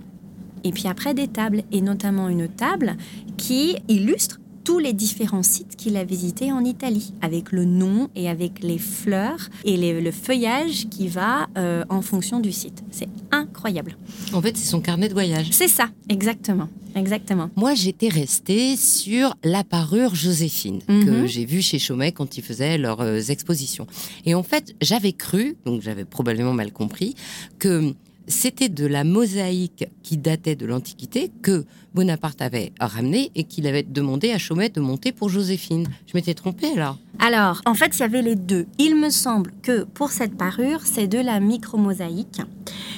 Et 0.64 0.72
puis 0.72 0.88
après 0.88 1.14
des 1.14 1.28
tables, 1.28 1.62
et 1.70 1.80
notamment 1.80 2.28
une 2.28 2.48
table 2.48 2.96
qui 3.36 3.76
illustre 3.86 4.40
tous 4.68 4.78
les 4.78 4.92
différents 4.92 5.42
sites 5.42 5.76
qu'il 5.76 5.96
a 5.96 6.04
visités 6.04 6.52
en 6.52 6.62
Italie, 6.62 7.14
avec 7.22 7.52
le 7.52 7.64
nom 7.64 8.10
et 8.14 8.28
avec 8.28 8.62
les 8.62 8.76
fleurs 8.76 9.48
et 9.64 9.78
le 9.78 10.10
feuillage 10.10 10.88
qui 10.90 11.08
va 11.08 11.46
euh, 11.56 11.84
en 11.88 12.02
fonction 12.02 12.38
du 12.38 12.52
site. 12.52 12.82
C'est 12.90 13.08
incroyable. 13.30 13.96
En 14.34 14.42
fait, 14.42 14.54
c'est 14.58 14.68
son 14.68 14.82
carnet 14.82 15.08
de 15.08 15.14
voyage. 15.14 15.48
C'est 15.52 15.68
ça, 15.68 15.88
exactement. 16.10 16.68
Exactement. 16.94 17.48
Moi, 17.56 17.74
j'étais 17.74 18.08
restée 18.08 18.76
sur 18.76 19.34
la 19.42 19.64
parure 19.64 20.14
Joséphine 20.14 20.80
que 20.86 20.92
Mhm. 21.22 21.26
j'ai 21.26 21.46
vue 21.46 21.62
chez 21.62 21.78
Chaumet 21.78 22.12
quand 22.12 22.36
ils 22.36 22.44
faisaient 22.44 22.76
leurs 22.76 23.00
euh, 23.00 23.20
expositions. 23.20 23.86
Et 24.26 24.34
en 24.34 24.42
fait, 24.42 24.74
j'avais 24.82 25.12
cru, 25.14 25.56
donc 25.64 25.80
j'avais 25.80 26.04
probablement 26.04 26.52
mal 26.52 26.72
compris, 26.72 27.14
que 27.58 27.94
c'était 28.28 28.68
de 28.68 28.86
la 28.86 29.04
mosaïque 29.04 29.86
qui 30.02 30.16
datait 30.16 30.54
de 30.54 30.66
l'Antiquité 30.66 31.32
que 31.42 31.64
Bonaparte 31.94 32.40
avait 32.42 32.72
ramené 32.78 33.32
et 33.34 33.44
qu'il 33.44 33.66
avait 33.66 33.82
demandé 33.82 34.30
à 34.30 34.38
Chaumet 34.38 34.68
de 34.68 34.80
monter 34.80 35.12
pour 35.12 35.28
Joséphine. 35.30 35.88
Je 36.06 36.12
m'étais 36.14 36.34
trompée 36.34 36.74
là. 36.76 36.96
Alors, 37.18 37.62
en 37.66 37.74
fait, 37.74 37.96
il 37.96 38.00
y 38.00 38.02
avait 38.04 38.22
les 38.22 38.36
deux. 38.36 38.66
Il 38.78 38.94
me 38.96 39.10
semble 39.10 39.50
que 39.62 39.84
pour 39.84 40.10
cette 40.10 40.36
parure, 40.36 40.82
c'est 40.84 41.08
de 41.08 41.18
la 41.18 41.40
micromosaïque. 41.40 42.40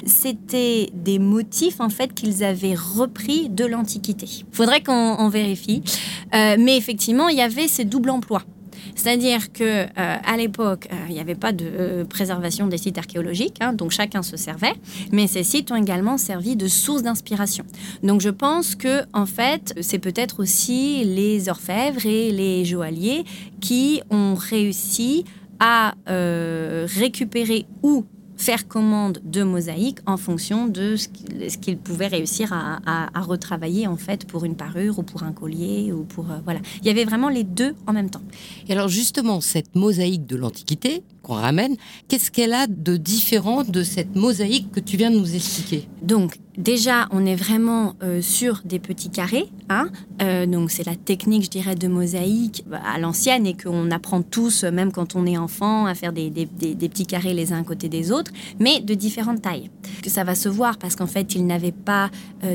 C'était 0.05 0.89
des 0.93 1.17
motifs 1.17 1.79
en 1.79 1.89
fait 1.89 2.13
qu'ils 2.13 2.43
avaient 2.43 2.75
repris 2.75 3.49
de 3.49 3.65
l'Antiquité. 3.65 4.45
Faudrait 4.51 4.83
qu'on 4.83 5.15
on 5.17 5.29
vérifie. 5.29 5.81
Euh, 6.35 6.57
mais 6.59 6.77
effectivement, 6.77 7.29
il 7.29 7.37
y 7.37 7.41
avait 7.41 7.67
ces 7.67 7.85
doubles 7.85 8.09
emplois. 8.09 8.43
C'est-à-dire 8.95 9.51
que 9.51 9.63
euh, 9.63 9.85
à 9.95 10.37
l'époque, 10.37 10.87
euh, 10.91 10.95
il 11.09 11.13
n'y 11.13 11.19
avait 11.19 11.35
pas 11.35 11.51
de 11.51 11.65
euh, 11.65 12.05
préservation 12.05 12.67
des 12.67 12.77
sites 12.77 12.97
archéologiques, 12.97 13.57
hein, 13.61 13.73
donc 13.73 13.91
chacun 13.91 14.21
se 14.21 14.37
servait. 14.37 14.73
Mais 15.11 15.27
ces 15.27 15.43
sites 15.43 15.71
ont 15.71 15.75
également 15.75 16.17
servi 16.17 16.55
de 16.55 16.67
source 16.67 17.03
d'inspiration. 17.03 17.65
Donc 18.03 18.21
je 18.21 18.29
pense 18.29 18.75
que 18.75 19.03
en 19.13 19.25
fait, 19.25 19.73
c'est 19.81 19.99
peut-être 19.99 20.41
aussi 20.41 21.03
les 21.03 21.49
orfèvres 21.49 22.05
et 22.05 22.31
les 22.31 22.65
joailliers 22.65 23.23
qui 23.59 24.01
ont 24.09 24.35
réussi 24.35 25.25
à 25.59 25.93
récupérer 26.07 27.65
ou 27.83 28.05
faire 28.41 28.67
commande 28.67 29.19
de 29.23 29.43
mosaïques 29.43 29.99
en 30.07 30.17
fonction 30.17 30.67
de 30.67 30.95
ce 30.95 31.57
qu'ils 31.57 31.77
pouvaient 31.77 32.07
réussir 32.07 32.51
à 32.51 33.21
retravailler 33.21 33.87
en 33.87 33.97
fait 33.97 34.25
pour 34.25 34.45
une 34.45 34.55
parure 34.55 34.99
ou 34.99 35.03
pour 35.03 35.23
un 35.23 35.31
collier 35.31 35.91
ou 35.91 36.03
pour 36.03 36.31
euh, 36.31 36.37
voilà. 36.43 36.59
Il 36.81 36.87
y 36.87 36.89
avait 36.89 37.05
vraiment 37.05 37.29
les 37.29 37.43
deux 37.43 37.75
en 37.87 37.93
même 37.93 38.09
temps. 38.09 38.21
Et 38.67 38.73
alors 38.73 38.87
justement, 38.87 39.41
cette 39.41 39.75
mosaïque 39.75 40.25
de 40.25 40.35
l'Antiquité 40.35 41.03
qu'on 41.21 41.35
ramène, 41.35 41.75
qu'est-ce 42.07 42.31
qu'elle 42.31 42.53
a 42.53 42.67
de 42.67 42.97
différent 42.97 43.63
de 43.63 43.83
cette 43.83 44.15
mosaïque 44.15 44.71
que 44.71 44.79
tu 44.79 44.97
viens 44.97 45.11
de 45.11 45.19
nous 45.19 45.35
expliquer? 45.35 45.87
Donc 46.01 46.39
déjà, 46.57 47.07
on 47.11 47.25
est 47.25 47.35
vraiment 47.35 47.95
euh, 48.01 48.21
sur 48.21 48.61
des 48.65 48.79
petits 48.79 49.09
carrés. 49.09 49.47
Hein 49.69 49.89
Euh, 50.21 50.45
donc 50.45 50.71
c'est 50.71 50.85
la 50.85 50.95
technique, 50.95 51.43
je 51.43 51.49
dirais, 51.49 51.75
de 51.75 51.87
mosaïque 51.87 52.63
bah, 52.67 52.79
à 52.85 52.99
l'ancienne 52.99 53.45
et 53.45 53.55
qu'on 53.55 53.91
apprend 53.91 54.21
tous, 54.21 54.63
euh, 54.63 54.71
même 54.71 54.91
quand 54.91 55.15
on 55.15 55.25
est 55.25 55.37
enfant, 55.37 55.85
à 55.85 55.95
faire 55.95 56.13
des, 56.13 56.29
petits 56.31 57.05
carrés 57.05 57.33
les 57.33 57.53
uns 57.53 57.61
à 57.61 57.63
côté 57.63 57.87
des 57.89 58.11
autres, 58.11 58.31
mais 58.59 58.81
de 58.81 58.93
différentes 58.93 59.41
tailles. 59.41 59.69
Ça 60.07 60.23
va 60.23 60.35
se 60.35 60.49
voir 60.49 60.77
parce 60.77 60.95
qu'en 60.95 61.07
fait, 61.07 61.35
ils 61.35 61.45
n'avaient 61.45 61.71
pas 61.71 62.09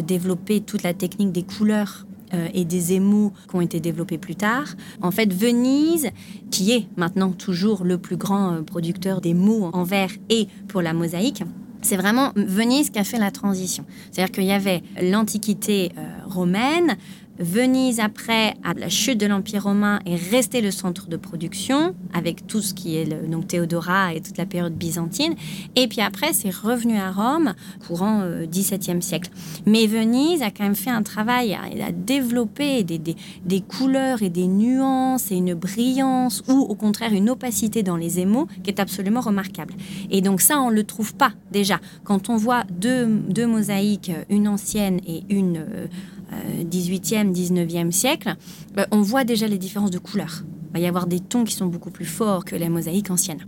développé 0.05 0.61
toute 0.61 0.83
la 0.83 0.95
technique 0.95 1.33
des 1.33 1.43
couleurs. 1.43 2.07
Euh, 2.35 2.49
et 2.55 2.65
des 2.65 2.93
émaux 2.93 3.33
qui 3.49 3.57
ont 3.57 3.61
été 3.61 3.81
développés 3.81 4.19
plus 4.19 4.37
tard. 4.37 4.67
En 5.01 5.11
fait, 5.11 5.33
Venise, 5.33 6.11
qui 6.51 6.73
est 6.73 6.87
maintenant 6.97 7.31
toujours 7.31 7.85
le 7.85 7.99
plus 7.99 8.17
grand 8.17 8.53
euh, 8.53 8.63
producteur 8.63 9.21
mots 9.35 9.71
en 9.73 9.85
verre 9.85 10.11
et 10.29 10.49
pour 10.69 10.83
la 10.83 10.93
mosaïque, 10.93 11.43
c'est 11.83 11.97
vraiment 11.97 12.33
Venise 12.35 12.91
qui 12.91 12.99
a 12.99 13.05
fait 13.05 13.19
la 13.19 13.31
transition. 13.31 13.85
C'est-à-dire 14.11 14.33
qu'il 14.33 14.45
y 14.45 14.53
avait 14.53 14.83
l'Antiquité 15.01 15.93
euh, 15.97 16.09
romaine, 16.27 16.97
Venise, 17.39 18.01
après, 18.01 18.55
la 18.77 18.89
chute 18.89 19.19
de 19.19 19.27
l'Empire 19.27 19.65
romain, 19.65 20.01
est 20.07 20.17
resté 20.17 20.61
le 20.61 20.71
centre 20.71 21.09
de 21.09 21.17
production, 21.17 21.95
avec 22.13 22.47
tout 22.47 22.61
ce 22.61 22.75
qui 22.75 22.97
est 22.97 23.05
le, 23.05 23.29
donc 23.29 23.49
Théodora 23.49 24.15
et 24.15 24.21
toute 24.21 24.39
la 24.39 24.47
période 24.47 24.75
byzantine. 24.75 25.35
Et 25.77 25.87
puis 25.89 26.01
après, 26.01 26.33
c'est 26.33 26.55
revenu 26.55 26.97
à 26.99 27.13
Rome, 27.13 27.55
courant 27.87 28.21
euh, 28.23 28.47
XVIIe 28.47 29.03
siècle. 29.03 29.31
Mais 29.67 29.87
Venise 29.87 30.43
a 30.43 30.51
quand 30.51 30.65
même 30.65 30.75
fait 30.75 30.91
un 30.91 31.03
travail, 31.03 31.55
à, 31.55 31.63
à 31.87 31.93
développer 31.93 32.83
des, 32.83 32.99
des, 32.99 33.61
couleurs 33.61 34.23
et 34.23 34.31
des 34.31 34.47
nuances 34.47 35.31
et 35.31 35.37
une 35.37 35.55
brillance, 35.55 36.43
ou 36.49 36.53
au 36.53 36.75
contraire 36.75 37.13
une 37.13 37.31
opacité 37.31 37.83
dans 37.83 37.97
les 37.97 38.19
émaux, 38.19 38.49
qui 38.65 38.71
est 38.71 38.81
absolument 38.81 39.21
remarquable. 39.21 39.75
Et 40.11 40.21
donc 40.21 40.41
ça, 40.41 40.61
on 40.61 40.71
ne 40.71 40.75
le 40.75 40.85
trouve 40.85 41.15
pas 41.15 41.33
déjà. 41.53 41.81
Quand 42.05 42.29
on 42.29 42.37
voit 42.37 42.65
deux, 42.71 43.07
deux 43.07 43.47
mosaïques, 43.47 44.11
une 44.31 44.49
ancienne 44.49 45.01
et 45.07 45.23
une... 45.29 45.59
euh, 45.59 45.77
euh, 45.77 45.87
18e, 46.33 47.33
19e 47.33 47.91
siècle, 47.91 48.35
euh, 48.79 48.85
on 48.91 49.03
voit 49.03 49.25
déjà 49.25 49.47
les 49.47 49.59
différences 49.59 49.91
de 49.91 49.99
couleurs. 49.99 50.43
Il 50.71 50.73
va 50.75 50.79
y 50.81 50.87
avoir 50.87 51.07
des 51.07 51.21
tons 51.21 51.45
qui 51.45 51.55
sont 51.55 51.67
beaucoup 51.67 51.91
plus 51.91 52.05
forts 52.05 52.45
que 52.45 52.57
les 52.57 52.69
mosaïques 52.69 53.11
anciennes. 53.11 53.47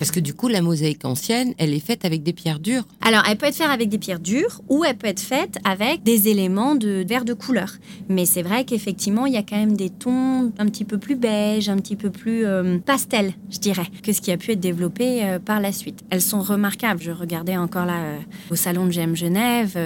Parce 0.00 0.10
que 0.10 0.18
du 0.18 0.32
coup, 0.32 0.48
la 0.48 0.62
mosaïque 0.62 1.04
ancienne, 1.04 1.52
elle 1.58 1.74
est 1.74 1.78
faite 1.86 2.06
avec 2.06 2.22
des 2.22 2.32
pierres 2.32 2.58
dures. 2.58 2.84
Alors, 3.02 3.22
elle 3.30 3.36
peut 3.36 3.44
être 3.46 3.54
faite 3.54 3.68
avec 3.70 3.90
des 3.90 3.98
pierres 3.98 4.18
dures 4.18 4.62
ou 4.70 4.82
elle 4.82 4.96
peut 4.96 5.06
être 5.08 5.20
faite 5.20 5.58
avec 5.62 6.02
des 6.02 6.26
éléments 6.28 6.74
de 6.74 7.04
verre 7.06 7.26
de 7.26 7.34
couleur. 7.34 7.74
Mais 8.08 8.24
c'est 8.24 8.40
vrai 8.40 8.64
qu'effectivement, 8.64 9.26
il 9.26 9.34
y 9.34 9.36
a 9.36 9.42
quand 9.42 9.58
même 9.58 9.76
des 9.76 9.90
tons 9.90 10.52
un 10.58 10.66
petit 10.66 10.86
peu 10.86 10.96
plus 10.96 11.16
beige, 11.16 11.68
un 11.68 11.76
petit 11.76 11.96
peu 11.96 12.08
plus 12.08 12.46
euh, 12.46 12.78
pastel, 12.78 13.34
je 13.50 13.58
dirais, 13.58 13.84
que 14.02 14.14
ce 14.14 14.22
qui 14.22 14.32
a 14.32 14.38
pu 14.38 14.52
être 14.52 14.60
développé 14.60 15.22
euh, 15.22 15.38
par 15.38 15.60
la 15.60 15.70
suite. 15.70 16.00
Elles 16.08 16.22
sont 16.22 16.40
remarquables. 16.40 17.02
Je 17.02 17.10
regardais 17.10 17.58
encore 17.58 17.84
là 17.84 17.98
euh, 18.00 18.18
au 18.50 18.56
salon 18.56 18.86
de 18.86 18.90
GM 18.92 19.14
Genève, 19.14 19.76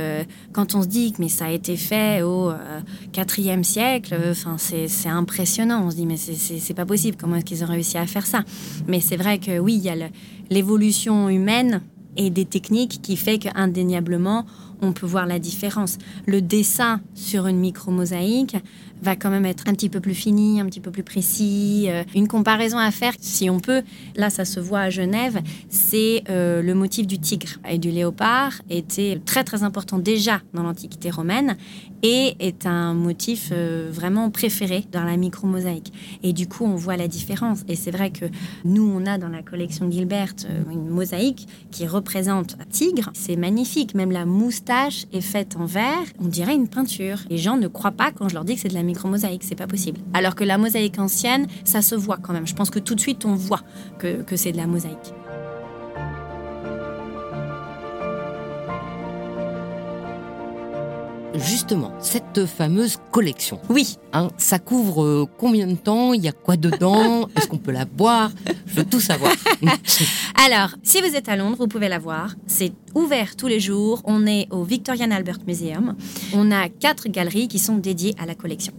quand 0.52 0.76
on 0.76 0.82
se 0.82 0.86
dit 0.86 1.10
que 1.12 1.16
mais 1.20 1.28
ça 1.28 1.46
a 1.46 1.50
été 1.50 1.76
fait 1.76 2.22
au 2.22 2.50
euh, 2.50 2.80
4e 3.12 3.64
siècle, 3.64 4.16
enfin 4.30 4.56
c'est 4.58 5.08
impressionnant. 5.08 5.82
On 5.86 5.90
se 5.90 5.96
dit 5.96 6.06
mais 6.06 6.16
c'est 6.16 6.74
pas 6.74 6.86
possible. 6.86 7.16
Comment 7.20 7.34
est-ce 7.34 7.44
qu'ils 7.44 7.64
ont 7.64 7.68
réussi 7.68 7.98
à 7.98 8.06
faire 8.06 8.26
ça? 8.26 8.44
Mais 8.86 9.00
c'est 9.00 9.16
vrai 9.16 9.38
que 9.38 9.58
oui, 9.58 9.74
il 9.74 9.82
y 9.82 9.88
a 9.88 9.96
le- 9.96 10.03
l'évolution 10.50 11.28
humaine 11.28 11.82
et 12.16 12.30
des 12.30 12.44
techniques 12.44 13.00
qui 13.02 13.16
fait 13.16 13.38
qu'indéniablement, 13.38 14.46
on 14.80 14.92
peut 14.92 15.06
voir 15.06 15.26
la 15.26 15.38
différence. 15.38 15.98
Le 16.26 16.40
dessin 16.40 17.00
sur 17.14 17.46
une 17.46 17.58
micro-mosaïque 17.58 18.56
va 19.02 19.16
quand 19.16 19.30
même 19.30 19.46
être 19.46 19.64
un 19.66 19.72
petit 19.72 19.88
peu 19.88 20.00
plus 20.00 20.14
fini, 20.14 20.60
un 20.60 20.66
petit 20.66 20.80
peu 20.80 20.90
plus 20.90 21.02
précis. 21.02 21.86
Euh, 21.88 22.04
une 22.14 22.28
comparaison 22.28 22.78
à 22.78 22.90
faire, 22.90 23.12
si 23.20 23.50
on 23.50 23.60
peut, 23.60 23.82
là 24.16 24.30
ça 24.30 24.44
se 24.44 24.60
voit 24.60 24.80
à 24.80 24.90
Genève, 24.90 25.40
c'est 25.68 26.24
euh, 26.28 26.62
le 26.62 26.74
motif 26.74 27.06
du 27.06 27.18
tigre 27.18 27.58
et 27.68 27.78
du 27.78 27.90
léopard 27.90 28.52
était 28.70 29.20
très 29.24 29.44
très 29.44 29.62
important 29.62 29.98
déjà 29.98 30.40
dans 30.52 30.62
l'Antiquité 30.62 31.10
romaine 31.10 31.56
et 32.04 32.36
est 32.38 32.66
un 32.66 32.92
motif 32.92 33.48
euh, 33.50 33.88
vraiment 33.90 34.30
préféré 34.30 34.84
dans 34.92 35.04
la 35.04 35.16
micro-mosaïque. 35.16 35.90
Et 36.22 36.34
du 36.34 36.46
coup, 36.46 36.64
on 36.64 36.76
voit 36.76 36.98
la 36.98 37.08
différence. 37.08 37.62
Et 37.66 37.76
c'est 37.76 37.90
vrai 37.90 38.10
que 38.10 38.26
nous, 38.64 38.86
on 38.86 39.06
a 39.06 39.16
dans 39.16 39.30
la 39.30 39.42
collection 39.42 39.90
Gilbert 39.90 40.34
une 40.70 40.90
mosaïque 40.90 41.48
qui 41.70 41.86
représente 41.86 42.56
un 42.60 42.66
tigre. 42.66 43.10
C'est 43.14 43.36
magnifique. 43.36 43.94
Même 43.94 44.10
la 44.10 44.26
moustache 44.26 45.06
est 45.14 45.22
faite 45.22 45.56
en 45.56 45.64
verre. 45.64 46.04
On 46.20 46.26
dirait 46.26 46.54
une 46.54 46.68
peinture. 46.68 47.20
Les 47.30 47.38
gens 47.38 47.56
ne 47.56 47.68
croient 47.68 47.90
pas 47.90 48.12
quand 48.12 48.28
je 48.28 48.34
leur 48.34 48.44
dis 48.44 48.54
que 48.56 48.60
c'est 48.60 48.68
de 48.68 48.74
la 48.74 48.82
micro-mosaïque. 48.84 49.42
C'est 49.44 49.54
pas 49.54 49.66
possible. 49.66 50.00
Alors 50.12 50.34
que 50.34 50.44
la 50.44 50.58
mosaïque 50.58 50.98
ancienne, 50.98 51.46
ça 51.64 51.82
se 51.82 51.94
voit 51.94 52.18
quand 52.18 52.32
même. 52.32 52.46
Je 52.46 52.54
pense 52.54 52.70
que 52.70 52.78
tout 52.78 52.94
de 52.94 53.00
suite, 53.00 53.24
on 53.24 53.34
voit 53.34 53.62
que, 53.98 54.22
que 54.22 54.36
c'est 54.36 54.52
de 54.52 54.56
la 54.56 54.66
mosaïque. 54.66 55.14
Justement, 61.34 61.90
cette 61.98 62.46
fameuse 62.46 62.96
collection, 63.10 63.60
Oui, 63.68 63.96
hein, 64.12 64.28
ça 64.36 64.60
couvre 64.60 65.02
euh, 65.02 65.26
combien 65.36 65.66
de 65.66 65.74
temps? 65.74 66.12
Il 66.12 66.22
y 66.22 66.28
a 66.28 66.32
quoi 66.32 66.56
dedans? 66.56 67.28
Est-ce 67.36 67.48
qu'on 67.48 67.58
peut 67.58 67.72
la 67.72 67.86
boire? 67.86 68.30
Je 68.66 68.76
veux 68.76 68.84
tout 68.84 69.00
savoir. 69.00 69.32
Alors, 70.46 70.76
si 70.84 71.00
vous 71.00 71.16
êtes 71.16 71.28
à 71.28 71.34
Londres, 71.34 71.56
vous 71.58 71.66
pouvez 71.66 71.88
la 71.88 71.98
voir. 71.98 72.36
C'est 72.46 72.72
ouvert 72.94 73.34
tous 73.34 73.48
les 73.48 73.58
jours. 73.58 74.00
On 74.04 74.26
est 74.26 74.46
au 74.50 74.62
Victorian 74.62 75.10
Albert 75.10 75.38
Museum. 75.44 75.96
On 76.34 76.52
a 76.52 76.68
quatre 76.68 77.08
galeries 77.08 77.48
qui 77.48 77.58
sont 77.58 77.78
dédiées 77.78 78.14
à 78.18 78.26
la 78.26 78.36
collection. 78.36 78.72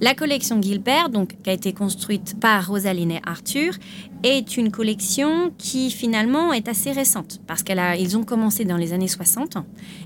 La 0.00 0.14
collection 0.14 0.60
Gilbert, 0.60 1.10
donc, 1.10 1.36
qui 1.44 1.50
a 1.50 1.52
été 1.52 1.72
construite 1.72 2.40
par 2.40 2.66
Rosaline 2.66 3.12
et 3.12 3.20
Arthur, 3.24 3.74
est 4.24 4.56
une 4.56 4.72
collection 4.72 5.52
qui 5.58 5.90
finalement 5.90 6.52
est 6.52 6.66
assez 6.66 6.90
récente 6.90 7.40
parce 7.46 7.62
qu'ils 7.62 8.16
ont 8.16 8.24
commencé 8.24 8.64
dans 8.64 8.78
les 8.78 8.92
années 8.92 9.06
60 9.06 9.58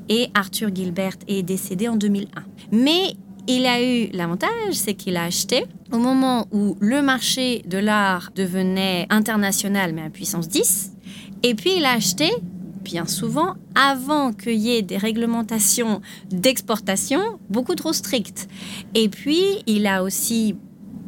et 0.08 0.28
Arthur 0.34 0.74
Gilbert 0.74 1.14
est 1.28 1.42
décédé 1.42 1.88
en 1.88 1.96
2001. 1.96 2.42
Mais 2.72 3.14
il 3.46 3.64
a 3.64 3.82
eu 3.82 4.08
l'avantage, 4.12 4.74
c'est 4.74 4.94
qu'il 4.94 5.16
a 5.16 5.24
acheté 5.24 5.64
au 5.92 5.98
moment 5.98 6.46
où 6.50 6.76
le 6.80 7.00
marché 7.00 7.62
de 7.66 7.78
l'art 7.78 8.30
devenait 8.34 9.06
international, 9.08 9.94
mais 9.94 10.02
à 10.02 10.10
puissance 10.10 10.48
10. 10.48 10.92
Et 11.44 11.54
puis 11.54 11.70
il 11.76 11.84
a 11.84 11.92
acheté, 11.92 12.28
bien 12.82 13.06
souvent, 13.06 13.54
avant 13.76 14.32
qu'il 14.32 14.58
y 14.58 14.76
ait 14.76 14.82
des 14.82 14.98
réglementations 14.98 16.02
d'exportation 16.30 17.20
beaucoup 17.48 17.76
trop 17.76 17.92
strictes. 17.92 18.48
Et 18.94 19.08
puis 19.08 19.62
il 19.66 19.86
a 19.86 20.02
aussi 20.02 20.56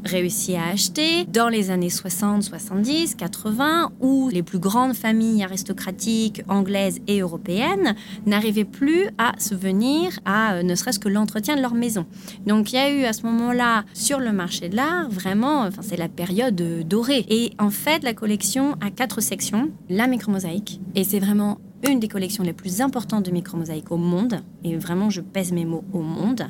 réussi 0.05 0.57
à 0.57 0.67
acheter 0.67 1.25
dans 1.25 1.49
les 1.49 1.71
années 1.71 1.91
60, 1.91 2.43
70, 2.43 3.15
80, 3.15 3.93
où 4.01 4.29
les 4.29 4.43
plus 4.43 4.59
grandes 4.59 4.95
familles 4.95 5.43
aristocratiques 5.43 6.43
anglaises 6.49 7.01
et 7.07 7.21
européennes 7.21 7.95
n'arrivaient 8.27 8.65
plus 8.65 9.09
à 9.19 9.33
se 9.39 9.55
venir 9.55 10.19
à 10.25 10.55
euh, 10.55 10.63
ne 10.63 10.75
serait-ce 10.75 10.99
que 10.99 11.09
l'entretien 11.09 11.57
de 11.57 11.63
leur 11.63 11.75
maison. 11.75 12.07
Donc 12.47 12.73
il 12.73 12.77
y 12.77 12.79
a 12.79 12.91
eu 12.91 13.05
à 13.05 13.13
ce 13.13 13.23
moment-là 13.27 13.85
sur 13.95 14.19
le 14.19 14.33
marché 14.33 14.69
de 14.69 14.77
l'art 14.77 15.09
vraiment, 15.09 15.63
enfin 15.63 15.83
c'est 15.83 15.97
la 15.97 16.09
période 16.09 16.61
euh, 16.61 16.83
dorée. 16.83 17.25
Et 17.29 17.53
en 17.59 17.71
fait 17.71 18.03
la 18.03 18.15
collection 18.15 18.77
a 18.81 18.91
quatre 18.91 19.21
sections, 19.21 19.71
la 19.89 20.07
micromosaïque, 20.07 20.81
et 20.95 21.05
c'est 21.05 21.21
vraiment 21.21 21.59
une 21.89 22.01
des 22.01 22.09
collections 22.09 22.43
les 22.43 22.53
plus 22.53 22.81
importantes 22.81 23.25
de 23.25 23.31
micromosaïque 23.31 23.91
au 23.91 23.97
monde, 23.97 24.43
et 24.65 24.77
vraiment 24.77 25.11
je 25.11 25.21
pèse 25.21 25.53
mes 25.53 25.65
mots 25.65 25.85
au 25.93 26.01
monde. 26.01 26.47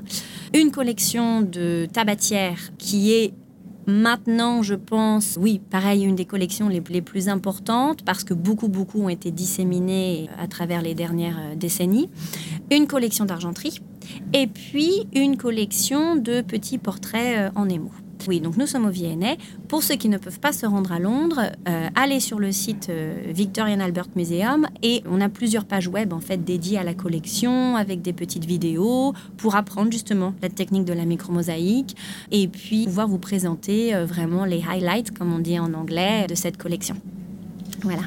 Une 0.54 0.70
collection 0.70 1.42
de 1.42 1.86
tabatières 1.92 2.76
qui 2.78 3.12
est 3.12 3.32
Maintenant, 3.86 4.62
je 4.62 4.74
pense, 4.74 5.36
oui, 5.40 5.60
pareil, 5.70 6.04
une 6.04 6.14
des 6.14 6.26
collections 6.26 6.68
les, 6.68 6.80
plus 6.80 7.28
importantes 7.28 8.04
parce 8.04 8.24
que 8.24 8.34
beaucoup, 8.34 8.68
beaucoup 8.68 9.02
ont 9.02 9.08
été 9.08 9.30
disséminées 9.30 10.28
à 10.38 10.46
travers 10.46 10.82
les 10.82 10.94
dernières 10.94 11.38
euh, 11.38 11.54
décennies. 11.56 12.08
Une 12.70 12.86
collection 12.86 13.24
d'argenterie 13.24 13.80
et 14.32 14.46
puis 14.46 15.08
une 15.14 15.36
collection 15.36 16.14
de 16.14 16.42
petits 16.42 16.78
portraits 16.78 17.38
euh, 17.38 17.50
en 17.58 17.68
émaux. 17.68 17.92
Oui, 18.28 18.40
donc 18.40 18.56
nous 18.56 18.66
sommes 18.66 18.86
au 18.86 18.90
V&A. 18.90 19.36
Pour 19.68 19.82
ceux 19.82 19.96
qui 19.96 20.08
ne 20.08 20.18
peuvent 20.18 20.40
pas 20.40 20.52
se 20.52 20.66
rendre 20.66 20.92
à 20.92 20.98
Londres, 20.98 21.52
euh, 21.68 21.88
allez 21.94 22.20
sur 22.20 22.38
le 22.38 22.52
site 22.52 22.88
euh, 22.90 23.14
Victorian 23.28 23.80
Albert 23.80 24.08
Museum 24.16 24.66
et 24.82 25.02
on 25.10 25.20
a 25.20 25.28
plusieurs 25.28 25.64
pages 25.64 25.88
web 25.88 26.12
en 26.12 26.20
fait 26.20 26.44
dédiées 26.44 26.78
à 26.78 26.84
la 26.84 26.94
collection 26.94 27.76
avec 27.76 28.02
des 28.02 28.12
petites 28.12 28.44
vidéos 28.44 29.14
pour 29.36 29.56
apprendre 29.56 29.90
justement 29.90 30.34
la 30.42 30.48
technique 30.48 30.84
de 30.84 30.92
la 30.92 31.04
micromosaïque 31.04 31.96
et 32.30 32.48
puis 32.48 32.84
pouvoir 32.84 33.08
vous 33.08 33.18
présenter 33.18 33.94
euh, 33.94 34.04
vraiment 34.04 34.44
les 34.44 34.62
highlights, 34.68 35.10
comme 35.16 35.32
on 35.32 35.38
dit 35.38 35.58
en 35.58 35.72
anglais, 35.74 36.26
de 36.28 36.34
cette 36.34 36.56
collection. 36.56 36.96
Voilà. 37.82 38.02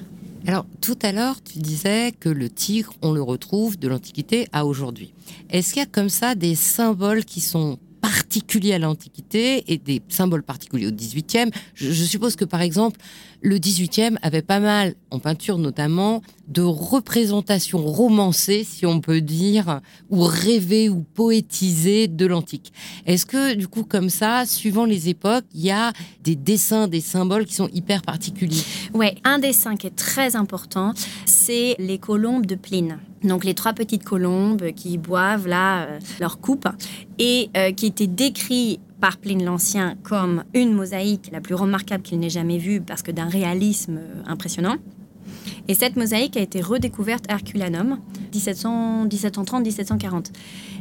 Alors, 0.46 0.65
tout 0.82 0.98
à 1.01 1.13
l'heure, 1.13 1.41
tu 1.41 1.60
disais 1.60 2.12
que 2.12 2.27
le 2.27 2.50
tigre, 2.50 2.93
on 3.01 3.13
le 3.13 3.22
retrouve 3.22 3.79
de 3.79 3.88
l'Antiquité 3.88 4.48
à 4.51 4.65
aujourd'hui. 4.65 5.13
Est-ce 5.50 5.74
qu'il 5.74 5.82
y 5.82 5.86
a 5.86 5.89
comme 5.89 6.10
ça 6.10 6.36
des 6.36 6.55
symboles 6.55 7.24
qui 7.24 7.39
sont 7.39 7.79
particuliers 8.33 8.73
à 8.73 8.79
l'Antiquité 8.79 9.71
et 9.71 9.77
des 9.77 10.01
symboles 10.09 10.41
particuliers 10.41 10.87
au 10.87 10.91
XVIIIe. 10.91 11.51
Je, 11.75 11.91
je 11.91 12.03
suppose 12.03 12.35
que 12.35 12.45
par 12.45 12.61
exemple, 12.61 12.99
le 13.43 13.57
XVIIIe 13.57 14.15
avait 14.21 14.41
pas 14.41 14.62
mal, 14.62 14.95
en 15.12 15.19
peinture 15.19 15.57
notamment, 15.57 16.21
de 16.47 16.62
représentations 16.62 17.79
romancées, 17.79 18.63
si 18.63 18.85
on 18.85 19.01
peut 19.01 19.21
dire, 19.21 19.81
ou 20.09 20.23
rêvées 20.23 20.89
ou 20.89 21.03
poétisées 21.13 22.07
de 22.07 22.25
l'antique. 22.25 22.71
Est-ce 23.05 23.25
que, 23.25 23.53
du 23.53 23.67
coup, 23.67 23.83
comme 23.83 24.09
ça, 24.09 24.45
suivant 24.45 24.85
les 24.85 25.09
époques, 25.09 25.43
il 25.53 25.62
y 25.62 25.71
a 25.71 25.91
des 26.23 26.35
dessins, 26.35 26.88
des 26.88 27.01
symboles 27.01 27.45
qui 27.45 27.55
sont 27.55 27.69
hyper 27.73 28.01
particuliers? 28.01 28.63
Oui, 28.93 29.07
un 29.25 29.39
dessin 29.39 29.75
qui 29.75 29.88
est 29.88 29.95
très 29.95 30.38
important, 30.38 30.93
c'est 31.25 31.75
les 31.79 31.97
colombes 31.97 32.45
de 32.45 32.55
Pline. 32.55 32.97
Donc 33.23 33.45
les 33.45 33.53
trois 33.53 33.73
petites 33.73 34.03
colombes 34.03 34.71
qui 34.71 34.97
boivent 34.97 35.47
là 35.47 35.85
euh, 35.85 36.00
leur 36.19 36.39
coupe 36.39 36.67
et 37.19 37.50
euh, 37.55 37.71
qui 37.71 37.85
étaient 37.85 38.07
décrits 38.07 38.79
par 39.03 39.17
Pline 39.17 39.43
l'Ancien 39.43 39.98
comme 40.01 40.45
une 40.53 40.74
mosaïque 40.74 41.29
la 41.33 41.41
plus 41.41 41.55
remarquable 41.55 42.03
qu'il 42.03 42.19
n'ait 42.19 42.29
jamais 42.29 42.57
vue 42.57 42.79
parce 42.79 43.01
que 43.01 43.12
d'un 43.12 43.27
réalisme 43.27 43.98
euh, 43.98 44.24
impressionnant. 44.25 44.77
Et 45.67 45.73
cette 45.73 45.95
mosaïque 45.95 46.37
a 46.37 46.41
été 46.41 46.61
redécouverte 46.61 47.25
à 47.29 47.33
Herculanum, 47.33 47.99
1730-1740. 48.33 50.31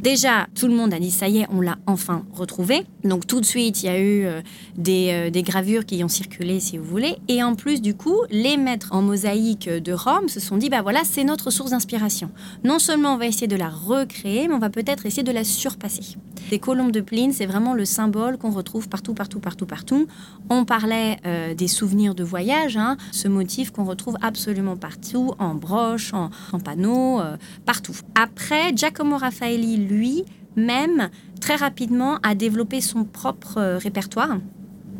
Déjà, 0.01 0.47
tout 0.55 0.67
le 0.67 0.75
monde 0.75 0.93
a 0.93 0.99
dit 0.99 1.11
ça 1.11 1.29
y 1.29 1.39
est, 1.39 1.47
on 1.49 1.61
l'a 1.61 1.77
enfin 1.87 2.25
retrouvé. 2.33 2.85
Donc 3.03 3.27
tout 3.27 3.39
de 3.39 3.45
suite, 3.45 3.83
il 3.83 3.85
y 3.85 3.89
a 3.89 3.99
eu 3.99 4.25
euh, 4.25 4.41
euh, 4.87 5.29
des, 5.29 5.43
gravures 5.43 5.85
qui 5.85 6.03
ont 6.03 6.09
circulé, 6.09 6.59
si 6.59 6.77
vous 6.77 6.83
voulez. 6.83 7.15
Et 7.27 7.43
en 7.43 7.55
plus, 7.55 7.81
du 7.81 7.95
coup, 7.95 8.17
les 8.29 8.57
maîtres 8.57 8.89
en 8.91 9.01
mosaïque 9.01 9.69
de 9.69 9.93
Rome 9.93 10.27
se 10.27 10.39
sont 10.39 10.57
dit, 10.57 10.69
bah 10.69 10.81
voilà, 10.81 11.01
c'est 11.03 11.23
notre 11.23 11.51
source 11.51 11.71
d'inspiration. 11.71 12.29
Non 12.63 12.79
seulement 12.79 13.13
on 13.13 13.17
va 13.17 13.27
essayer 13.27 13.47
de 13.47 13.55
la 13.55 13.69
recréer, 13.69 14.47
mais 14.47 14.53
on 14.53 14.59
va 14.59 14.69
peut-être 14.69 15.05
essayer 15.05 15.23
de 15.23 15.31
la 15.31 15.43
surpasser. 15.43 16.17
Les 16.51 16.59
colombes 16.59 16.91
de 16.91 17.01
Pline, 17.01 17.31
c'est 17.31 17.45
vraiment 17.45 17.73
le 17.73 17.85
symbole 17.85 18.37
qu'on 18.37 18.51
retrouve 18.51 18.89
partout, 18.89 19.13
partout, 19.13 19.39
partout, 19.39 19.65
partout. 19.65 20.07
On 20.49 20.65
parlait 20.65 21.17
euh, 21.25 21.53
des 21.53 21.67
souvenirs 21.67 22.15
de 22.15 22.23
voyage, 22.23 22.77
hein. 22.77 22.97
ce 23.11 23.27
motif 23.27 23.71
qu'on 23.71 23.85
retrouve 23.85 24.17
absolument 24.33 24.75
partout, 24.75 25.33
en 25.37 25.53
broche, 25.53 26.11
en, 26.13 26.59
panneaux, 26.59 27.21
partout. 27.65 27.93
Après, 28.15 28.75
Giacomo 28.75 29.17
Raffaelli, 29.17 29.77
lui, 29.77 30.25
même 30.55 31.09
très 31.39 31.55
rapidement, 31.55 32.17
a 32.23 32.33
développé 32.35 32.81
son 32.81 33.03
propre 33.03 33.57
euh, 33.57 33.77
répertoire, 33.77 34.39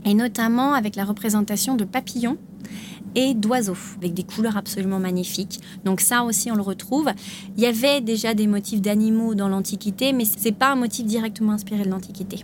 et 0.06 0.14
notamment 0.14 0.74
avec 0.74 0.96
la 0.96 1.06
représentation 1.06 1.76
de 1.76 1.84
papillons 1.84 2.38
et 3.16 3.34
d'oiseaux, 3.34 3.78
avec 3.98 4.14
des 4.14 4.24
couleurs 4.24 4.58
absolument 4.58 5.00
magnifiques. 5.00 5.60
Donc 5.86 6.02
ça 6.02 6.24
aussi, 6.24 6.52
on 6.52 6.56
le 6.56 6.62
retrouve. 6.62 7.10
Il 7.58 7.64
y 7.64 7.68
avait 7.68 8.02
déjà 8.02 8.34
des 8.34 8.48
motifs 8.48 8.82
d'animaux 8.82 9.36
dans 9.36 9.50
l'Antiquité, 9.50 10.14
mais 10.14 10.26
c'est 10.26 10.52
pas 10.52 10.72
un 10.72 10.76
motif 10.76 11.06
directement 11.06 11.54
inspiré 11.54 11.84
de 11.84 11.90
l'Antiquité. 11.90 12.44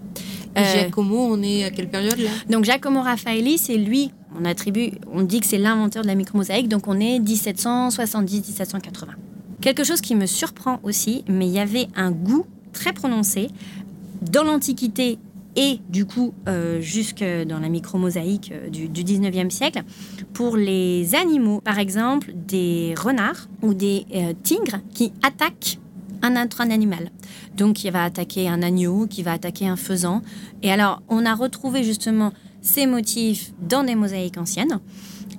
Euh, 0.57 0.63
Giacomo, 0.63 1.17
on 1.31 1.41
est 1.41 1.63
à 1.63 1.71
quelle 1.71 1.89
période 1.89 2.17
là? 2.19 2.29
Donc 2.49 2.65
Giacomo 2.65 3.01
Raffaelli, 3.01 3.57
c'est 3.57 3.77
lui, 3.77 4.11
on 4.39 4.45
attribue, 4.45 4.91
on 5.11 5.23
dit 5.23 5.39
que 5.39 5.45
c'est 5.45 5.57
l'inventeur 5.57 6.03
de 6.03 6.07
la 6.07 6.15
micromosaïque, 6.15 6.67
donc 6.67 6.87
on 6.87 6.99
est 6.99 7.19
1770-1780. 7.19 9.07
Quelque 9.61 9.83
chose 9.83 10.01
qui 10.01 10.15
me 10.15 10.25
surprend 10.25 10.79
aussi, 10.83 11.23
mais 11.27 11.47
il 11.47 11.53
y 11.53 11.59
avait 11.59 11.87
un 11.95 12.11
goût 12.11 12.45
très 12.71 12.93
prononcé 12.93 13.49
dans 14.21 14.43
l'Antiquité 14.43 15.17
et 15.59 15.81
du 15.89 16.05
coup 16.05 16.33
euh, 16.47 16.79
jusque 16.79 17.23
dans 17.45 17.59
la 17.59 17.67
micromosaïque 17.67 18.53
euh, 18.53 18.69
du, 18.69 18.87
du 18.87 19.03
19e 19.03 19.49
siècle 19.49 19.83
pour 20.33 20.55
les 20.55 21.15
animaux, 21.15 21.59
par 21.59 21.79
exemple 21.79 22.31
des 22.33 22.95
renards 22.97 23.49
ou 23.61 23.73
des 23.73 24.05
euh, 24.15 24.31
tigres 24.41 24.79
qui 24.93 25.11
attaquent 25.21 25.79
un 26.21 26.41
autre 26.41 26.61
animal. 26.61 27.11
Donc 27.57 27.83
il 27.83 27.91
va 27.91 28.05
attaquer 28.05 28.47
un 28.47 28.61
agneau, 28.61 29.05
qui 29.05 29.21
va 29.21 29.33
attaquer 29.33 29.67
un 29.67 29.75
faisan. 29.75 30.21
Et 30.63 30.71
alors 30.71 31.01
on 31.09 31.25
a 31.25 31.35
retrouvé 31.35 31.83
justement 31.83 32.31
ces 32.61 32.87
motifs 32.87 33.51
dans 33.61 33.83
des 33.83 33.95
mosaïques 33.95 34.37
anciennes. 34.37 34.79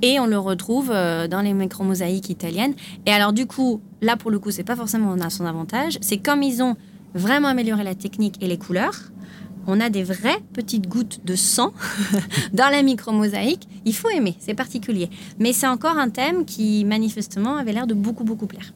Et 0.03 0.21
on 0.21 0.27
le 0.27 0.39
retrouve 0.39 0.89
dans 0.89 1.43
les 1.43 1.53
micromosaïques 1.53 2.31
italiennes. 2.31 2.73
Et 3.05 3.11
alors 3.11 3.35
du 3.35 3.47
coup, 3.47 3.83
là 4.01 4.17
pour 4.17 4.31
le 4.31 4.39
coup, 4.39 4.51
c'est 4.51 4.65
pas 4.65 4.77
forcément 4.77 5.13
à 5.13 5.29
son 5.29 5.45
avantage. 5.45 5.99
C'est 6.01 6.17
comme 6.17 6.43
ils 6.43 6.63
ont 6.63 6.77
vraiment 7.15 7.49
amélioré 7.49 7.85
la 7.85 7.95
technique 7.95 8.43
et 8.43 8.47
les 8.47 8.57
couleurs, 8.57 9.11
on 9.67 9.81
a 9.81 9.91
des 9.91 10.03
vraies 10.03 10.41
petites 10.53 10.89
gouttes 10.89 11.21
de 11.25 11.37
sang 11.37 11.73
dans 12.53 12.71
la 12.71 12.83
micromosaïque. 12.83 13.69
Il 13.85 13.95
faut 13.95 14.11
aimer, 14.11 14.37
c'est 14.41 14.55
particulier. 14.55 15.09
Mais 15.39 15.53
c'est 15.53 15.67
encore 15.67 15.99
un 15.99 16.11
thème 16.11 16.45
qui 16.45 16.85
manifestement 16.85 17.57
avait 17.57 17.73
l'air 17.73 17.87
de 17.87 17.95
beaucoup 17.95 18.25
beaucoup 18.25 18.47
plaire. 18.47 18.73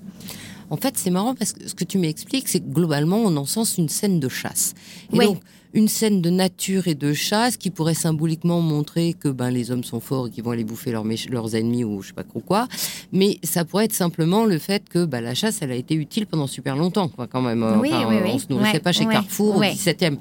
En 0.70 0.76
fait, 0.76 0.96
c'est 0.96 1.10
marrant 1.10 1.34
parce 1.34 1.52
que 1.52 1.68
ce 1.68 1.74
que 1.74 1.84
tu 1.84 1.98
m'expliques, 1.98 2.48
c'est 2.48 2.60
que 2.60 2.68
globalement, 2.68 3.18
on 3.18 3.36
en 3.36 3.44
sens 3.44 3.76
une 3.78 3.88
scène 3.88 4.18
de 4.18 4.28
chasse. 4.28 4.74
Et 5.12 5.18
donc, 5.18 5.40
une 5.74 5.88
scène 5.88 6.22
de 6.22 6.30
nature 6.30 6.86
et 6.88 6.94
de 6.94 7.12
chasse 7.12 7.56
qui 7.56 7.70
pourrait 7.70 7.94
symboliquement 7.94 8.60
montrer 8.60 9.12
que 9.12 9.28
ben, 9.28 9.50
les 9.50 9.70
hommes 9.72 9.84
sont 9.84 10.00
forts 10.00 10.28
et 10.28 10.30
qu'ils 10.30 10.44
vont 10.44 10.52
aller 10.52 10.64
bouffer 10.64 10.92
leurs, 10.92 11.04
leurs 11.30 11.56
ennemis 11.56 11.84
ou 11.84 12.00
je 12.00 12.08
sais 12.08 12.14
pas 12.14 12.22
trop 12.22 12.40
quoi. 12.40 12.68
Mais 13.12 13.38
ça 13.42 13.64
pourrait 13.64 13.86
être 13.86 13.92
simplement 13.92 14.44
le 14.44 14.58
fait 14.58 14.88
que 14.88 15.04
ben, 15.04 15.20
la 15.20 15.34
chasse, 15.34 15.58
elle 15.60 15.72
a 15.72 15.76
été 15.76 15.94
utile 15.94 16.26
pendant 16.26 16.46
super 16.46 16.76
longtemps, 16.76 17.08
quoi, 17.08 17.26
quand 17.26 17.42
même. 17.42 17.62
Oui, 17.80 17.90
oui, 18.08 18.16
on 18.24 18.38
se 18.38 18.46
nourrissait 18.48 18.80
pas 18.80 18.92
chez 18.92 19.06
Carrefour 19.06 19.56
au 19.56 19.62
17e. 19.62 20.16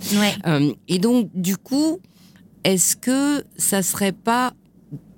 Euh, 0.48 0.74
et 0.88 0.98
donc, 0.98 1.30
du 1.36 1.56
coup, 1.56 2.00
est-ce 2.64 2.96
que 2.96 3.44
ça 3.56 3.84
serait 3.84 4.12
pas 4.12 4.54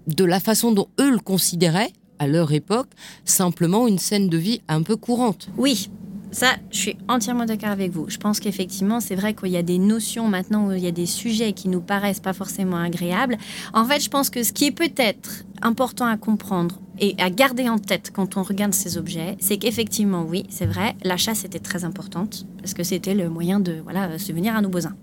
de 0.07 0.25
la 0.25 0.39
façon 0.39 0.71
dont 0.71 0.89
eux 0.99 1.11
le 1.11 1.19
considéraient 1.19 1.91
à 2.19 2.27
leur 2.27 2.51
époque, 2.53 2.87
simplement 3.23 3.87
une 3.87 3.99
scène 3.99 4.29
de 4.29 4.37
vie 4.37 4.61
un 4.67 4.83
peu 4.83 4.95
courante? 4.95 5.49
Oui, 5.57 5.89
ça, 6.35 6.57
je 6.69 6.77
suis 6.77 6.97
entièrement 7.07 7.45
d'accord 7.45 7.69
avec 7.69 7.91
vous. 7.91 8.09
Je 8.09 8.17
pense 8.17 8.41
qu'effectivement, 8.41 8.99
c'est 8.99 9.15
vrai 9.15 9.33
qu'il 9.33 9.51
y 9.51 9.57
a 9.57 9.63
des 9.63 9.77
notions 9.77 10.27
maintenant 10.27 10.67
où 10.67 10.73
il 10.73 10.83
y 10.83 10.87
a 10.87 10.91
des 10.91 11.05
sujets 11.05 11.53
qui 11.53 11.69
nous 11.69 11.79
paraissent 11.79 12.19
pas 12.19 12.33
forcément 12.33 12.75
agréables. 12.75 13.37
En 13.73 13.85
fait, 13.85 14.01
je 14.01 14.09
pense 14.09 14.29
que 14.29 14.43
ce 14.43 14.51
qui 14.51 14.65
est 14.65 14.71
peut-être 14.71 15.45
important 15.61 16.05
à 16.05 16.17
comprendre 16.17 16.81
et 16.99 17.15
à 17.19 17.29
garder 17.29 17.69
en 17.69 17.77
tête 17.77 18.11
quand 18.13 18.35
on 18.35 18.43
regarde 18.43 18.73
ces 18.73 18.97
objets, 18.97 19.37
c'est 19.39 19.55
qu'effectivement, 19.55 20.25
oui, 20.27 20.45
c'est 20.49 20.65
vrai, 20.65 20.95
la 21.05 21.15
chasse 21.15 21.45
était 21.45 21.59
très 21.59 21.85
importante 21.85 22.45
parce 22.57 22.73
que 22.73 22.83
c'était 22.83 23.15
le 23.15 23.29
moyen 23.29 23.61
de 23.61 23.79
voilà 23.83 24.19
subvenir 24.19 24.57
à 24.57 24.61
nos 24.61 24.69
besoins. 24.69 24.95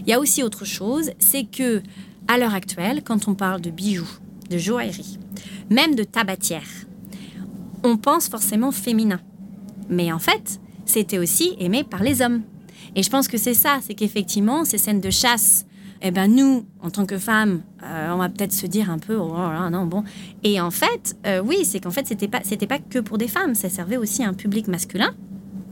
Il 0.00 0.08
y 0.08 0.14
a 0.14 0.18
aussi 0.18 0.42
autre 0.42 0.64
chose, 0.64 1.10
c'est 1.18 1.44
que 1.44 1.82
à 2.26 2.38
l'heure 2.38 2.54
actuelle, 2.54 3.02
quand 3.04 3.28
on 3.28 3.34
parle 3.34 3.60
de 3.60 3.70
bijoux, 3.70 4.08
de 4.48 4.56
joaillerie, 4.56 5.18
même 5.68 5.94
de 5.94 6.04
tabatière, 6.04 6.86
on 7.84 7.98
pense 7.98 8.28
forcément 8.28 8.72
féminin. 8.72 9.20
Mais 9.90 10.12
en 10.12 10.20
fait, 10.20 10.59
c'était 10.90 11.18
aussi 11.18 11.54
aimé 11.58 11.84
par 11.84 12.02
les 12.02 12.20
hommes. 12.20 12.42
Et 12.96 13.02
je 13.02 13.10
pense 13.10 13.28
que 13.28 13.38
c'est 13.38 13.54
ça, 13.54 13.78
c'est 13.82 13.94
qu'effectivement, 13.94 14.64
ces 14.64 14.78
scènes 14.78 15.00
de 15.00 15.10
chasse, 15.10 15.64
eh 16.02 16.10
ben 16.10 16.34
nous, 16.34 16.64
en 16.82 16.90
tant 16.90 17.06
que 17.06 17.18
femmes, 17.18 17.62
euh, 17.82 18.10
on 18.12 18.16
va 18.16 18.28
peut-être 18.28 18.52
se 18.52 18.66
dire 18.66 18.90
un 18.90 18.98
peu, 18.98 19.16
oh 19.16 19.32
non, 19.70 19.86
bon. 19.86 20.02
Et 20.42 20.60
en 20.60 20.70
fait, 20.70 21.16
euh, 21.26 21.42
oui, 21.44 21.64
c'est 21.64 21.80
qu'en 21.80 21.90
fait, 21.90 22.06
c'était 22.06 22.28
pas, 22.28 22.40
c'était 22.42 22.66
pas 22.66 22.78
que 22.78 22.98
pour 22.98 23.18
des 23.18 23.28
femmes, 23.28 23.54
ça 23.54 23.68
servait 23.68 23.96
aussi 23.96 24.24
à 24.24 24.28
un 24.28 24.34
public 24.34 24.66
masculin. 24.68 25.14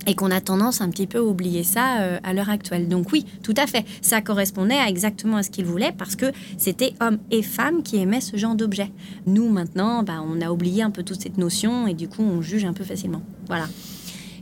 et 0.07 0.15
qu'on 0.15 0.31
a 0.31 0.41
tendance 0.41 0.81
un 0.81 0.89
petit 0.89 1.07
peu 1.07 1.19
à 1.19 1.23
oublier 1.23 1.65
ça 1.65 2.01
euh, 2.01 2.19
à 2.23 2.33
l'heure 2.33 2.49
actuelle. 2.49 2.89
Donc 2.89 3.13
oui, 3.13 3.27
tout 3.43 3.53
à 3.59 3.67
fait, 3.67 3.85
ça 4.01 4.23
correspondait 4.23 4.79
à 4.79 4.89
exactement 4.89 5.37
à 5.37 5.43
ce 5.43 5.51
qu'il 5.51 5.67
voulait 5.67 5.93
parce 5.93 6.17
que 6.17 6.27
c'était 6.57 6.95
hommes 7.01 7.19
et 7.31 7.43
femmes 7.43 7.83
qui 7.83 7.97
aimaient 7.97 8.23
ce 8.23 8.37
genre 8.39 8.55
d'objet. 8.55 8.91
Nous 9.27 9.51
maintenant, 9.51 10.03
bah, 10.03 10.25
on 10.27 10.41
a 10.41 10.51
oublié 10.51 10.83
un 10.83 10.91
peu 10.91 11.03
toute 11.03 11.21
cette 11.21 11.37
notion 11.37 11.87
et 11.87 11.95
du 11.95 12.09
coup 12.09 12.23
on 12.23 12.41
juge 12.41 12.65
un 12.65 12.73
peu 12.73 12.85
facilement. 12.85 13.21
Voilà. 13.49 13.67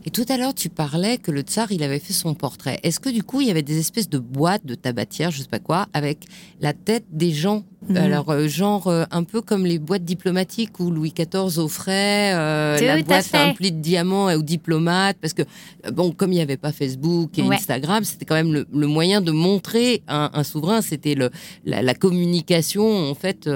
Et 0.07 0.11
tout 0.11 0.25
à 0.29 0.37
l'heure, 0.37 0.55
tu 0.55 0.69
parlais 0.69 1.19
que 1.19 1.33
le 1.33 1.41
tsar, 1.41 1.73
il 1.73 1.83
avait 1.83 1.99
fait 1.99 2.13
son 2.13 2.35
portrait. 2.35 2.79
Est-ce 2.85 3.01
que 3.01 3.09
du 3.09 3.25
coup, 3.25 3.41
il 3.41 3.49
y 3.49 3.51
avait 3.51 3.63
des 3.63 3.81
espèces 3.81 4.09
de 4.09 4.21
boîtes 4.21 4.65
de 4.65 4.77
tabatière, 4.77 5.33
je 5.33 5.43
sais 5.43 5.49
pas 5.49 5.59
quoi, 5.59 5.89
avec 5.93 6.27
la 6.61 6.73
tête 6.73 7.05
des 7.11 7.33
gens 7.33 7.65
Mhm. 7.89 7.97
Alors, 7.97 8.31
euh, 8.31 8.49
genre, 8.49 8.89
euh, 8.89 9.05
un 9.11 9.23
peu 9.23 9.41
comme 9.41 9.65
les 9.65 9.79
boîtes 9.79 10.05
diplomatiques 10.05 10.81
où 10.81 10.91
Louis 10.91 11.13
XIV 11.17 11.59
offrait 11.59 12.33
euh, 12.35 12.79
la 12.81 13.03
boîte 13.03 13.31
remplie 13.33 13.71
de 13.71 13.81
diamants 13.81 14.33
aux 14.33 14.43
diplomates, 14.43 15.17
parce 15.21 15.35
que, 15.35 15.43
bon, 15.93 16.11
comme 16.11 16.33
il 16.33 16.37
n'y 16.37 16.41
avait 16.41 16.57
pas 16.57 16.73
Facebook 16.73 17.39
et 17.39 17.43
Instagram, 17.43 18.03
c'était 18.05 18.25
quand 18.25 18.35
même 18.35 18.65
le, 18.71 18.87
moyen 18.87 19.21
de 19.21 19.31
montrer 19.31 20.03
un, 20.09 20.31
un 20.33 20.43
souverain, 20.43 20.81
c'était 20.81 21.15
la, 21.15 21.83
la, 21.83 21.95
communication, 21.95 23.11
en 23.11 23.15
fait, 23.15 23.49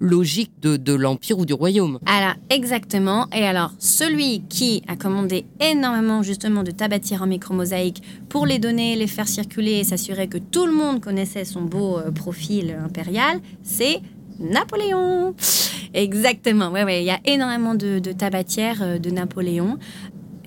logique 0.00 0.52
de, 0.60 0.76
de 0.76 0.92
l'Empire 0.92 1.38
ou 1.38 1.46
du 1.46 1.52
Royaume. 1.52 1.98
Alors, 2.06 2.34
exactement. 2.50 3.28
Et 3.32 3.44
alors, 3.44 3.72
celui 3.78 4.42
qui 4.48 4.82
a 4.88 4.96
commandé 4.96 5.44
énormément, 5.60 6.22
justement, 6.22 6.62
de 6.62 6.70
tabatières 6.70 7.22
en 7.22 7.26
micro-mosaïque 7.26 8.02
pour 8.28 8.46
les 8.46 8.58
donner, 8.58 8.96
les 8.96 9.06
faire 9.06 9.28
circuler 9.28 9.72
et 9.72 9.84
s'assurer 9.84 10.28
que 10.28 10.38
tout 10.38 10.66
le 10.66 10.72
monde 10.72 11.00
connaissait 11.00 11.44
son 11.44 11.62
beau 11.62 11.98
profil 12.14 12.76
impérial, 12.84 13.40
c'est 13.62 14.00
Napoléon. 14.38 15.34
Exactement, 15.94 16.70
ouais, 16.70 16.84
ouais, 16.84 17.02
il 17.02 17.06
y 17.06 17.10
a 17.10 17.20
énormément 17.24 17.74
de, 17.74 17.98
de 17.98 18.12
tabatières 18.12 18.82
euh, 18.82 18.98
de 18.98 19.10
Napoléon. 19.10 19.78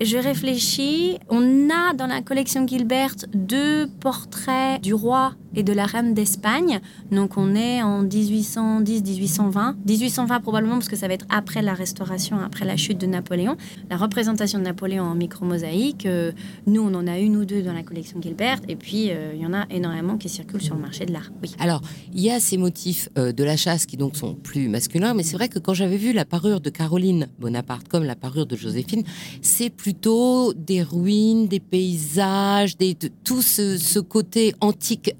Je 0.00 0.18
réfléchis, 0.18 1.18
on 1.30 1.70
a 1.70 1.94
dans 1.94 2.06
la 2.06 2.20
collection 2.20 2.66
Gilbert 2.66 3.14
deux 3.32 3.86
portraits 4.00 4.80
du 4.82 4.92
roi 4.92 5.32
et 5.56 5.62
de 5.62 5.72
la 5.72 5.86
reine 5.86 6.14
d'Espagne. 6.14 6.80
Donc 7.10 7.36
on 7.36 7.54
est 7.54 7.82
en 7.82 8.04
1810-1820. 8.04 9.74
1820 9.86 10.40
probablement 10.40 10.74
parce 10.74 10.88
que 10.88 10.96
ça 10.96 11.08
va 11.08 11.14
être 11.14 11.26
après 11.30 11.62
la 11.62 11.74
restauration, 11.74 12.38
après 12.38 12.64
la 12.64 12.76
chute 12.76 12.98
de 12.98 13.06
Napoléon. 13.06 13.56
La 13.90 13.96
représentation 13.96 14.58
de 14.58 14.64
Napoléon 14.64 15.04
en 15.04 15.14
micro-mosaïque, 15.14 16.06
euh, 16.06 16.32
nous 16.66 16.82
on 16.82 16.94
en 16.94 17.06
a 17.06 17.18
une 17.18 17.36
ou 17.36 17.44
deux 17.44 17.62
dans 17.62 17.72
la 17.72 17.82
collection 17.82 18.20
Gilbert 18.20 18.60
et 18.68 18.76
puis 18.76 19.10
euh, 19.10 19.32
il 19.34 19.40
y 19.40 19.46
en 19.46 19.54
a 19.54 19.66
énormément 19.70 20.16
qui 20.16 20.28
circulent 20.28 20.62
sur 20.62 20.74
le 20.74 20.82
marché 20.82 21.06
de 21.06 21.12
l'art. 21.12 21.30
Oui. 21.42 21.52
Alors 21.58 21.80
il 22.14 22.20
y 22.20 22.30
a 22.30 22.38
ces 22.38 22.56
motifs 22.56 23.08
euh, 23.18 23.32
de 23.32 23.42
la 23.42 23.56
chasse 23.56 23.86
qui 23.86 23.96
donc 23.96 24.16
sont 24.16 24.34
plus 24.34 24.68
masculins, 24.68 25.14
mais 25.14 25.22
c'est 25.22 25.36
vrai 25.36 25.48
que 25.48 25.58
quand 25.58 25.74
j'avais 25.74 25.96
vu 25.96 26.12
la 26.12 26.24
parure 26.24 26.60
de 26.60 26.70
Caroline 26.70 27.28
Bonaparte 27.38 27.88
comme 27.88 28.04
la 28.04 28.14
parure 28.14 28.46
de 28.46 28.56
Joséphine, 28.56 29.02
c'est 29.40 29.70
plutôt 29.70 30.52
des 30.54 30.82
ruines, 30.82 31.48
des 31.48 31.60
paysages, 31.60 32.76
des, 32.76 32.94
tout 33.24 33.42
ce, 33.42 33.98
côté 34.00 34.54
antique 34.60 35.14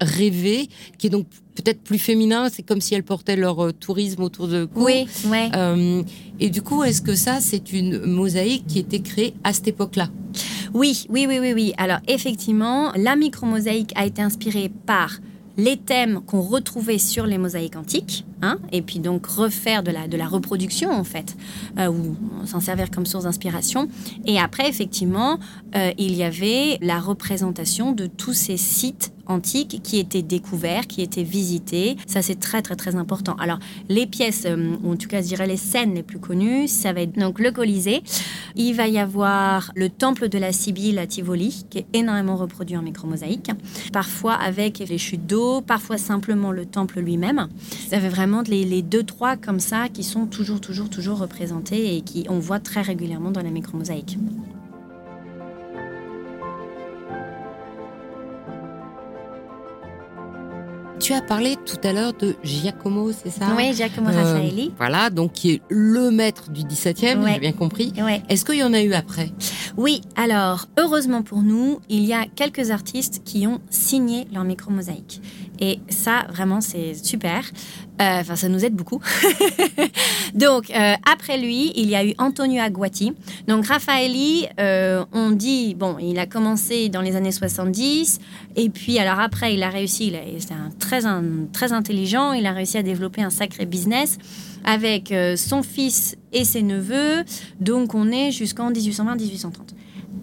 qui 0.98 1.06
est 1.06 1.10
donc 1.10 1.26
peut-être 1.54 1.82
plus 1.82 1.98
féminin. 1.98 2.48
C'est 2.52 2.62
comme 2.62 2.80
si 2.80 2.94
elles 2.94 3.02
portaient 3.02 3.36
leur 3.36 3.64
euh, 3.64 3.72
tourisme 3.72 4.22
autour 4.22 4.48
de 4.48 4.64
cou. 4.64 4.84
Oui, 4.84 5.06
ouais. 5.26 5.50
Euh, 5.54 6.02
et 6.40 6.50
du 6.50 6.62
coup, 6.62 6.82
est-ce 6.82 7.02
que 7.02 7.14
ça, 7.14 7.40
c'est 7.40 7.72
une 7.72 8.04
mosaïque 8.04 8.66
qui 8.66 8.78
était 8.78 9.00
créée 9.00 9.34
à 9.44 9.52
cette 9.52 9.68
époque-là? 9.68 10.08
Oui, 10.74 11.06
oui, 11.08 11.26
oui, 11.28 11.38
oui, 11.40 11.52
oui. 11.54 11.72
Alors 11.78 11.98
effectivement, 12.08 12.92
la 12.96 13.16
micro-mosaïque 13.16 13.92
a 13.94 14.04
été 14.04 14.20
inspirée 14.20 14.70
par 14.84 15.18
les 15.56 15.78
thèmes 15.78 16.20
qu'on 16.20 16.42
retrouvait 16.42 16.98
sur 16.98 17.24
les 17.24 17.38
mosaïques 17.38 17.76
antiques, 17.76 18.26
hein, 18.42 18.58
et 18.72 18.82
puis 18.82 18.98
donc 18.98 19.24
refaire 19.24 19.82
de 19.82 19.90
la, 19.90 20.06
de 20.06 20.16
la 20.16 20.26
reproduction 20.26 20.90
en 20.90 21.04
fait, 21.04 21.34
euh, 21.78 21.88
ou 21.88 22.14
s'en 22.44 22.60
servir 22.60 22.90
comme 22.90 23.06
source 23.06 23.24
d'inspiration. 23.24 23.88
Et 24.26 24.38
après, 24.38 24.68
effectivement, 24.68 25.38
euh, 25.74 25.92
il 25.96 26.14
y 26.14 26.24
avait 26.24 26.76
la 26.82 27.00
représentation 27.00 27.92
de 27.92 28.06
tous 28.06 28.34
ces 28.34 28.58
sites 28.58 29.12
antiques 29.26 29.80
qui 29.82 29.98
étaient 29.98 30.22
découverts, 30.22 30.86
qui 30.86 31.02
étaient 31.02 31.22
visités. 31.22 31.96
Ça, 32.06 32.22
c'est 32.22 32.38
très, 32.38 32.62
très, 32.62 32.76
très 32.76 32.96
important. 32.96 33.36
Alors, 33.38 33.58
les 33.88 34.06
pièces, 34.06 34.44
euh, 34.46 34.76
ou 34.82 34.92
en 34.92 34.96
tout 34.96 35.08
cas, 35.08 35.22
je 35.22 35.26
dirais 35.26 35.46
les 35.46 35.56
scènes 35.56 35.94
les 35.94 36.02
plus 36.02 36.18
connues, 36.18 36.68
ça 36.68 36.92
va 36.92 37.02
être 37.02 37.18
donc 37.18 37.38
le 37.38 37.50
Colisée. 37.50 38.02
Il 38.54 38.74
va 38.74 38.88
y 38.88 38.98
avoir 38.98 39.72
le 39.74 39.88
temple 39.88 40.28
de 40.28 40.38
la 40.38 40.52
Sibylle 40.52 40.98
à 40.98 41.06
Tivoli, 41.06 41.64
qui 41.70 41.78
est 41.78 41.86
énormément 41.92 42.36
reproduit 42.36 42.76
en 42.76 42.82
micromosaïque. 42.82 43.50
Parfois 43.92 44.34
avec 44.34 44.78
les 44.78 44.98
chutes 44.98 45.26
d'eau, 45.26 45.60
parfois 45.60 45.98
simplement 45.98 46.52
le 46.52 46.66
temple 46.66 47.00
lui-même. 47.00 47.48
Ça 47.88 48.00
fait 48.00 48.08
vraiment 48.08 48.42
les, 48.46 48.82
deux, 48.82 49.02
trois 49.02 49.36
comme 49.36 49.60
ça 49.60 49.88
qui 49.88 50.04
sont 50.04 50.26
toujours, 50.26 50.60
toujours, 50.60 50.90
toujours 50.90 51.18
représentés 51.18 51.96
et 51.96 52.00
qui 52.02 52.26
on 52.28 52.38
voit 52.38 52.60
très 52.60 52.82
régulièrement 52.82 53.30
dans 53.30 53.42
la 53.42 53.50
micromosaïque. 53.50 54.18
Tu 60.98 61.12
as 61.12 61.20
parlé 61.20 61.56
tout 61.66 61.76
à 61.84 61.92
l'heure 61.92 62.14
de 62.14 62.36
Giacomo, 62.42 63.12
c'est 63.12 63.30
ça 63.30 63.54
Oui, 63.56 63.74
Giacomo 63.74 64.08
euh, 64.08 64.12
Raffaelli. 64.12 64.72
Voilà, 64.78 65.10
donc 65.10 65.32
qui 65.32 65.52
est 65.52 65.62
le 65.68 66.10
maître 66.10 66.50
du 66.50 66.62
17e, 66.62 67.32
j'ai 67.32 67.38
bien 67.38 67.52
compris. 67.52 67.92
Est-ce 68.28 68.44
qu'il 68.44 68.56
y 68.56 68.62
en 68.62 68.72
a 68.72 68.80
eu 68.80 68.94
après? 68.94 69.30
Oui, 69.76 70.00
alors, 70.16 70.66
heureusement 70.78 71.22
pour 71.22 71.42
nous, 71.42 71.80
il 71.88 72.04
y 72.04 72.14
a 72.14 72.24
quelques 72.34 72.70
artistes 72.70 73.22
qui 73.24 73.46
ont 73.46 73.60
signé 73.68 74.26
leur 74.32 74.44
micro-mosaïque. 74.44 75.20
Et 75.60 75.80
ça, 75.88 76.26
vraiment, 76.30 76.60
c'est 76.60 76.94
super. 76.94 77.44
Euh, 78.00 78.20
enfin, 78.20 78.36
ça 78.36 78.48
nous 78.48 78.64
aide 78.64 78.74
beaucoup. 78.74 79.00
Donc, 80.34 80.70
euh, 80.70 80.94
après 81.10 81.38
lui, 81.38 81.72
il 81.76 81.88
y 81.88 81.96
a 81.96 82.04
eu 82.04 82.14
Antonio 82.18 82.60
Aguati. 82.60 83.14
Donc, 83.48 83.66
Raffaelli, 83.66 84.46
euh, 84.60 85.04
on 85.12 85.30
dit, 85.30 85.74
bon, 85.74 85.96
il 85.98 86.18
a 86.18 86.26
commencé 86.26 86.90
dans 86.90 87.00
les 87.00 87.16
années 87.16 87.32
70. 87.32 88.18
Et 88.56 88.68
puis, 88.68 88.98
alors 88.98 89.18
après, 89.20 89.54
il 89.54 89.62
a 89.62 89.70
réussi, 89.70 90.12
c'est 90.38 90.52
un 90.52 90.70
très, 90.78 91.02
très 91.52 91.72
intelligent. 91.72 92.32
Il 92.32 92.44
a 92.46 92.52
réussi 92.52 92.76
à 92.76 92.82
développer 92.82 93.22
un 93.22 93.30
sacré 93.30 93.64
business 93.64 94.18
avec 94.64 95.14
son 95.36 95.62
fils 95.62 96.16
et 96.32 96.44
ses 96.44 96.62
neveux. 96.62 97.24
Donc, 97.60 97.94
on 97.94 98.10
est 98.10 98.30
jusqu'en 98.30 98.72
1820-1830. 98.72 99.50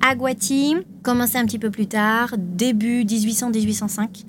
Aguati 0.01 0.75
commençait 1.01 1.37
un 1.37 1.45
petit 1.45 1.59
peu 1.59 1.69
plus 1.69 1.87
tard, 1.87 2.35
début 2.37 3.03
1800-1805 3.03 4.25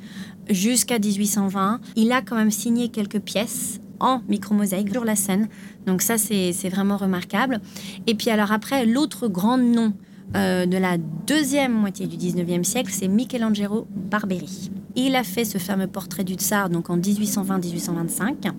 jusqu'à 0.51 0.99
1820. 0.99 1.81
Il 1.97 2.13
a 2.13 2.23
quand 2.23 2.37
même 2.37 2.51
signé 2.51 2.89
quelques 2.89 3.21
pièces 3.21 3.81
en 4.01 4.21
micro-mosaïque 4.29 4.93
sur 4.93 5.05
la 5.05 5.17
scène. 5.17 5.49
Donc 5.87 6.03
ça, 6.03 6.19
c'est 6.19 6.69
vraiment 6.69 6.97
remarquable. 6.97 7.61
Et 8.07 8.15
puis 8.15 8.31
alors 8.31 8.53
après, 8.53 8.87
l'autre 8.87 9.29
grand 9.29 9.59
nom 9.59 9.95
euh, 10.37 10.67
de 10.67 10.77
la 10.77 10.99
deuxième 10.99 11.73
moitié 11.73 12.07
du 12.07 12.17
19e 12.17 12.65
siècle, 12.65 12.91
c'est 12.93 13.09
Michelangelo 13.09 13.87
Barberi. 13.91 14.71
Il 14.97 15.17
a 15.17 15.25
fait 15.25 15.45
ce 15.45 15.59
fameux 15.59 15.87
portrait 15.87 16.25
du 16.25 16.35
tsar 16.35 16.71
donc 16.71 16.91
en 16.91 16.99
1820-1825. 16.99 18.53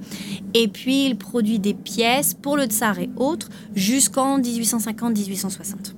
Et 0.54 0.68
puis 0.68 1.06
il 1.06 1.18
produit 1.18 1.60
des 1.60 1.74
pièces 1.74 2.34
pour 2.34 2.56
le 2.58 2.66
tsar 2.66 3.00
et 3.00 3.10
autres 3.18 3.50
jusqu'en 3.74 4.40
1850-1860. 4.40 5.95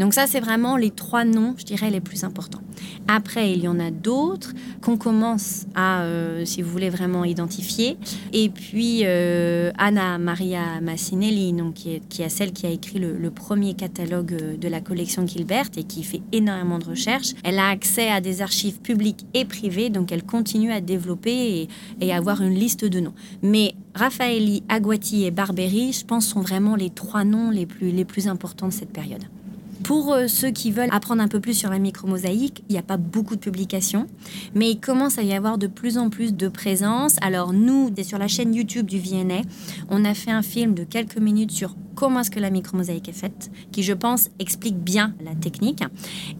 Donc 0.00 0.14
ça, 0.14 0.26
c'est 0.26 0.40
vraiment 0.40 0.78
les 0.78 0.90
trois 0.90 1.26
noms, 1.26 1.54
je 1.58 1.64
dirais, 1.64 1.90
les 1.90 2.00
plus 2.00 2.24
importants. 2.24 2.62
Après, 3.06 3.52
il 3.52 3.60
y 3.60 3.68
en 3.68 3.78
a 3.78 3.90
d'autres 3.90 4.54
qu'on 4.80 4.96
commence 4.96 5.66
à, 5.74 6.02
euh, 6.04 6.46
si 6.46 6.62
vous 6.62 6.70
voulez, 6.70 6.88
vraiment 6.88 7.22
identifier. 7.22 7.98
Et 8.32 8.48
puis, 8.48 9.00
euh, 9.04 9.70
Anna 9.76 10.16
Maria 10.16 10.80
Massinelli, 10.80 11.52
donc, 11.52 11.74
qui, 11.74 11.96
est, 11.96 12.08
qui 12.08 12.22
celle 12.30 12.52
qui 12.52 12.64
a 12.66 12.70
écrit 12.70 12.98
le, 12.98 13.30
premier 13.30 13.74
catalogue 13.74 14.38
euh, 14.40 14.56
de 14.56 14.68
la 14.68 14.80
collection 14.80 15.26
Gilbert 15.26 15.66
et 15.76 15.84
qui 15.84 16.02
fait 16.02 16.22
énormément 16.32 16.78
de 16.78 16.86
recherches. 16.86 17.34
Elle 17.44 17.58
a 17.58 17.68
accès 17.68 18.08
à 18.08 18.22
des 18.22 18.40
archives 18.40 18.80
publiques 18.80 19.26
et 19.34 19.44
privées, 19.44 19.90
donc 19.90 20.12
elle 20.12 20.24
continue 20.24 20.72
à 20.72 20.80
développer 20.80 21.30
et, 21.30 21.68
et 22.00 22.14
avoir 22.14 22.40
une 22.40 22.54
liste 22.54 22.86
de 22.86 23.00
noms. 23.00 23.14
Mais 23.42 23.74
Raffaelli, 23.94 24.62
Aguati 24.70 25.24
et 25.26 25.30
Barberi, 25.30 25.92
je 25.92 26.06
pense, 26.06 26.26
sont 26.26 26.40
vraiment 26.40 26.74
les 26.74 26.88
trois 26.88 27.24
noms 27.24 27.50
les 27.50 27.66
plus, 27.66 27.90
les 27.90 28.06
plus 28.06 28.28
importants 28.28 28.68
de 28.68 28.72
cette 28.72 28.92
période. 28.92 29.24
Pour 29.84 30.12
euh, 30.12 30.28
ceux 30.28 30.50
qui 30.50 30.70
veulent 30.70 30.90
apprendre 30.92 31.22
un 31.22 31.28
peu 31.28 31.40
plus 31.40 31.54
sur 31.54 31.70
la 31.70 31.78
micromosaïque, 31.78 32.62
il 32.68 32.72
n'y 32.72 32.78
a 32.78 32.82
pas 32.82 32.96
beaucoup 32.96 33.34
de 33.34 33.40
publications, 33.40 34.06
mais 34.54 34.70
il 34.70 34.80
commence 34.80 35.18
à 35.18 35.22
y 35.22 35.32
avoir 35.32 35.58
de 35.58 35.66
plus 35.66 35.98
en 35.98 36.10
plus 36.10 36.34
de 36.34 36.48
présence. 36.48 37.16
Alors 37.22 37.52
nous, 37.52 37.90
sur 38.02 38.18
la 38.18 38.28
chaîne 38.28 38.54
YouTube 38.54 38.86
du 38.86 38.98
VNA, 38.98 39.42
on 39.88 40.04
a 40.04 40.14
fait 40.14 40.30
un 40.30 40.42
film 40.42 40.74
de 40.74 40.84
quelques 40.84 41.18
minutes 41.18 41.50
sur 41.50 41.76
comment 41.94 42.20
est-ce 42.20 42.30
que 42.30 42.40
la 42.40 42.50
micromosaïque 42.50 43.08
est 43.08 43.12
faite, 43.12 43.50
qui 43.72 43.82
je 43.82 43.92
pense 43.92 44.30
explique 44.38 44.78
bien 44.78 45.14
la 45.24 45.34
technique. 45.34 45.82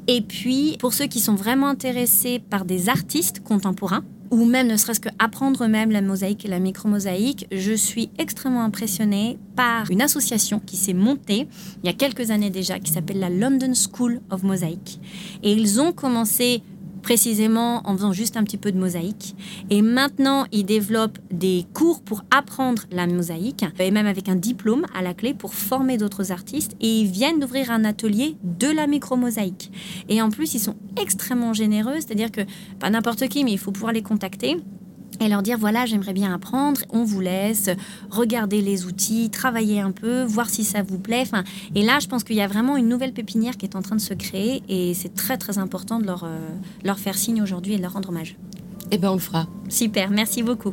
Et 0.06 0.22
puis, 0.22 0.76
pour 0.78 0.94
ceux 0.94 1.06
qui 1.06 1.20
sont 1.20 1.34
vraiment 1.34 1.68
intéressés 1.68 2.38
par 2.38 2.64
des 2.64 2.88
artistes 2.88 3.42
contemporains, 3.42 4.04
ou 4.30 4.44
même 4.44 4.68
ne 4.68 4.76
serait-ce 4.76 5.00
qu'apprendre 5.00 5.66
même 5.66 5.90
la 5.90 6.02
mosaïque 6.02 6.44
et 6.44 6.48
la 6.48 6.60
micromosaïque, 6.60 7.46
je 7.50 7.72
suis 7.72 8.10
extrêmement 8.18 8.62
impressionnée 8.62 9.38
par 9.56 9.90
une 9.90 10.02
association 10.02 10.60
qui 10.64 10.76
s'est 10.76 10.94
montée 10.94 11.48
il 11.82 11.86
y 11.86 11.88
a 11.90 11.92
quelques 11.92 12.30
années 12.30 12.50
déjà, 12.50 12.78
qui 12.78 12.92
s'appelle 12.92 13.18
la 13.18 13.30
London 13.30 13.72
School 13.74 14.20
of 14.30 14.42
Mosaic. 14.42 15.00
Et 15.42 15.52
ils 15.52 15.80
ont 15.80 15.92
commencé 15.92 16.62
précisément 17.02 17.82
en 17.88 17.96
faisant 17.96 18.12
juste 18.12 18.36
un 18.36 18.44
petit 18.44 18.56
peu 18.56 18.72
de 18.72 18.78
mosaïque. 18.78 19.34
Et 19.70 19.82
maintenant, 19.82 20.46
ils 20.52 20.64
développent 20.64 21.18
des 21.30 21.66
cours 21.74 22.00
pour 22.02 22.22
apprendre 22.30 22.82
la 22.90 23.06
mosaïque, 23.06 23.64
et 23.78 23.90
même 23.90 24.06
avec 24.06 24.28
un 24.28 24.36
diplôme 24.36 24.84
à 24.94 25.02
la 25.02 25.14
clé 25.14 25.34
pour 25.34 25.54
former 25.54 25.96
d'autres 25.96 26.32
artistes. 26.32 26.76
Et 26.80 27.00
ils 27.00 27.06
viennent 27.10 27.40
d'ouvrir 27.40 27.70
un 27.70 27.84
atelier 27.84 28.36
de 28.42 28.68
la 28.68 28.86
micro-mosaïque. 28.86 29.70
Et 30.08 30.22
en 30.22 30.30
plus, 30.30 30.54
ils 30.54 30.60
sont 30.60 30.76
extrêmement 31.00 31.52
généreux, 31.52 31.96
c'est-à-dire 31.96 32.30
que 32.30 32.42
pas 32.78 32.90
n'importe 32.90 33.28
qui, 33.28 33.44
mais 33.44 33.52
il 33.52 33.58
faut 33.58 33.72
pouvoir 33.72 33.92
les 33.92 34.02
contacter 34.02 34.56
et 35.20 35.28
leur 35.28 35.42
dire 35.42 35.58
voilà, 35.58 35.86
j'aimerais 35.86 36.12
bien 36.12 36.34
apprendre, 36.34 36.80
on 36.90 37.04
vous 37.04 37.20
laisse, 37.20 37.70
regarder 38.10 38.62
les 38.62 38.86
outils, 38.86 39.30
travailler 39.30 39.80
un 39.80 39.92
peu, 39.92 40.22
voir 40.24 40.48
si 40.48 40.64
ça 40.64 40.82
vous 40.82 40.98
plaît. 40.98 41.22
Enfin, 41.22 41.44
et 41.74 41.82
là, 41.82 41.98
je 42.00 42.08
pense 42.08 42.24
qu'il 42.24 42.36
y 42.36 42.40
a 42.40 42.48
vraiment 42.48 42.76
une 42.76 42.88
nouvelle 42.88 43.12
pépinière 43.12 43.56
qui 43.56 43.66
est 43.66 43.76
en 43.76 43.82
train 43.82 43.96
de 43.96 44.00
se 44.00 44.14
créer 44.14 44.62
et 44.68 44.94
c'est 44.94 45.14
très 45.14 45.36
très 45.36 45.58
important 45.58 46.00
de 46.00 46.06
leur, 46.06 46.24
euh, 46.24 46.48
leur 46.84 46.98
faire 46.98 47.16
signe 47.16 47.42
aujourd'hui 47.42 47.74
et 47.74 47.76
de 47.76 47.82
leur 47.82 47.92
rendre 47.92 48.08
hommage. 48.08 48.36
Eh 48.90 48.98
bien, 48.98 49.10
on 49.10 49.14
le 49.14 49.20
fera. 49.20 49.46
Super, 49.68 50.10
merci 50.10 50.42
beaucoup. 50.42 50.72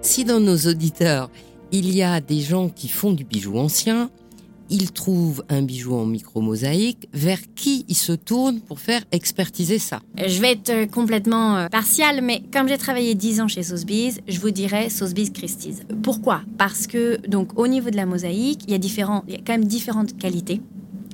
Si 0.00 0.24
dans 0.24 0.40
nos 0.40 0.56
auditeurs, 0.56 1.30
il 1.70 1.94
y 1.94 2.02
a 2.02 2.20
des 2.20 2.40
gens 2.40 2.68
qui 2.68 2.88
font 2.88 3.12
du 3.12 3.24
bijou 3.24 3.58
ancien, 3.58 4.10
ils 4.72 4.90
trouvent 4.90 5.44
un 5.50 5.62
bijou 5.62 5.94
en 5.94 6.06
micro-mosaïque, 6.06 7.08
vers 7.12 7.38
qui 7.54 7.84
ils 7.88 7.94
se 7.94 8.12
tournent 8.12 8.60
pour 8.60 8.80
faire 8.80 9.02
expertiser 9.12 9.78
ça? 9.78 10.00
Je 10.16 10.40
vais 10.40 10.52
être 10.52 10.70
euh, 10.70 10.86
complètement 10.86 11.56
euh, 11.56 11.68
partial, 11.68 12.22
mais 12.22 12.42
comme 12.52 12.68
j'ai 12.68 12.78
travaillé 12.78 13.14
10 13.14 13.42
ans 13.42 13.48
chez 13.48 13.62
Sotheby's, 13.62 14.20
je 14.26 14.40
vous 14.40 14.50
dirais 14.50 14.88
Sotheby's 14.88 15.30
Christie's. 15.30 15.82
Pourquoi? 16.02 16.40
Parce 16.56 16.86
que 16.86 17.24
donc 17.28 17.58
au 17.58 17.68
niveau 17.68 17.90
de 17.90 17.96
la 17.96 18.06
mosaïque, 18.06 18.62
il 18.66 18.72
y 18.72 18.74
a 18.74 18.78
différents, 18.78 19.24
il 19.28 19.34
y 19.34 19.36
a 19.36 19.40
quand 19.46 19.52
même 19.52 19.66
différentes 19.66 20.16
qualités. 20.16 20.62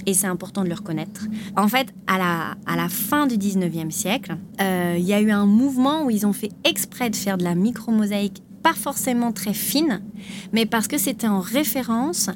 Et 0.07 0.15
c'est 0.15 0.29
important 0.29 0.63
de 0.63 0.69
le 0.69 0.75
reconnaître. 0.75 1.27
En 1.57 1.67
fait, 1.67 1.89
à 2.07 2.17
la, 2.17 2.55
à 2.67 2.77
la 2.77 2.89
fin 2.89 3.27
du 3.27 3.37
19e 3.37 3.91
siècle, 3.91 4.39
euh, 4.61 4.95
il 4.97 5.05
y 5.05 5.13
a 5.13 5.21
eu 5.21 5.33
un 5.33 5.45
mouvement 5.45 6.05
où 6.05 6.11
ils 6.11 6.25
ont 6.25 6.33
fait 6.33 6.51
exprès 6.65 7.11
de 7.11 7.17
faire 7.17 7.37
de 7.37 7.45
la 7.45 7.57
micro-mosaïque 7.57 8.41
pas 8.63 8.73
forcément 8.73 9.33
très 9.33 9.55
fine, 9.55 10.03
mais 10.53 10.67
parce 10.67 10.89
que 10.89 10.99
c'était 10.99 11.29
en 11.29 11.41
référence 11.41 12.31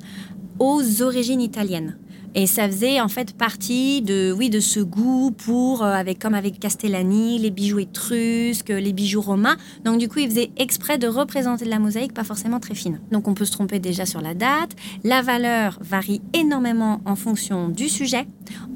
aux 0.58 1.02
origines 1.02 1.40
italiennes. 1.40 1.98
Et 2.34 2.46
ça 2.46 2.66
faisait 2.66 3.00
en 3.00 3.08
fait 3.08 3.36
partie 3.36 4.00
de, 4.00 4.32
oui, 4.32 4.48
de 4.48 4.58
ce 4.58 4.80
goût 4.80 5.32
pour, 5.32 5.82
euh, 5.82 5.92
avec, 5.92 6.18
comme 6.18 6.34
avec 6.34 6.58
Castellani, 6.58 7.38
les 7.38 7.50
bijoux 7.50 7.80
étrusques, 7.80 8.70
les 8.70 8.92
bijoux 8.94 9.20
romains. 9.20 9.56
Donc 9.84 9.98
du 9.98 10.08
coup, 10.08 10.20
il 10.20 10.28
faisait 10.28 10.50
exprès 10.56 10.96
de 10.96 11.06
représenter 11.06 11.66
de 11.66 11.70
la 11.70 11.78
mosaïque 11.78 12.14
pas 12.14 12.24
forcément 12.24 12.58
très 12.58 12.74
fine. 12.74 13.00
Donc 13.10 13.28
on 13.28 13.34
peut 13.34 13.44
se 13.44 13.52
tromper 13.52 13.80
déjà 13.80 14.06
sur 14.06 14.22
la 14.22 14.32
date. 14.32 14.70
La 15.04 15.20
valeur 15.20 15.78
varie 15.82 16.22
énormément 16.32 17.02
en 17.04 17.16
fonction 17.16 17.68
du 17.68 17.90
sujet, 17.90 18.26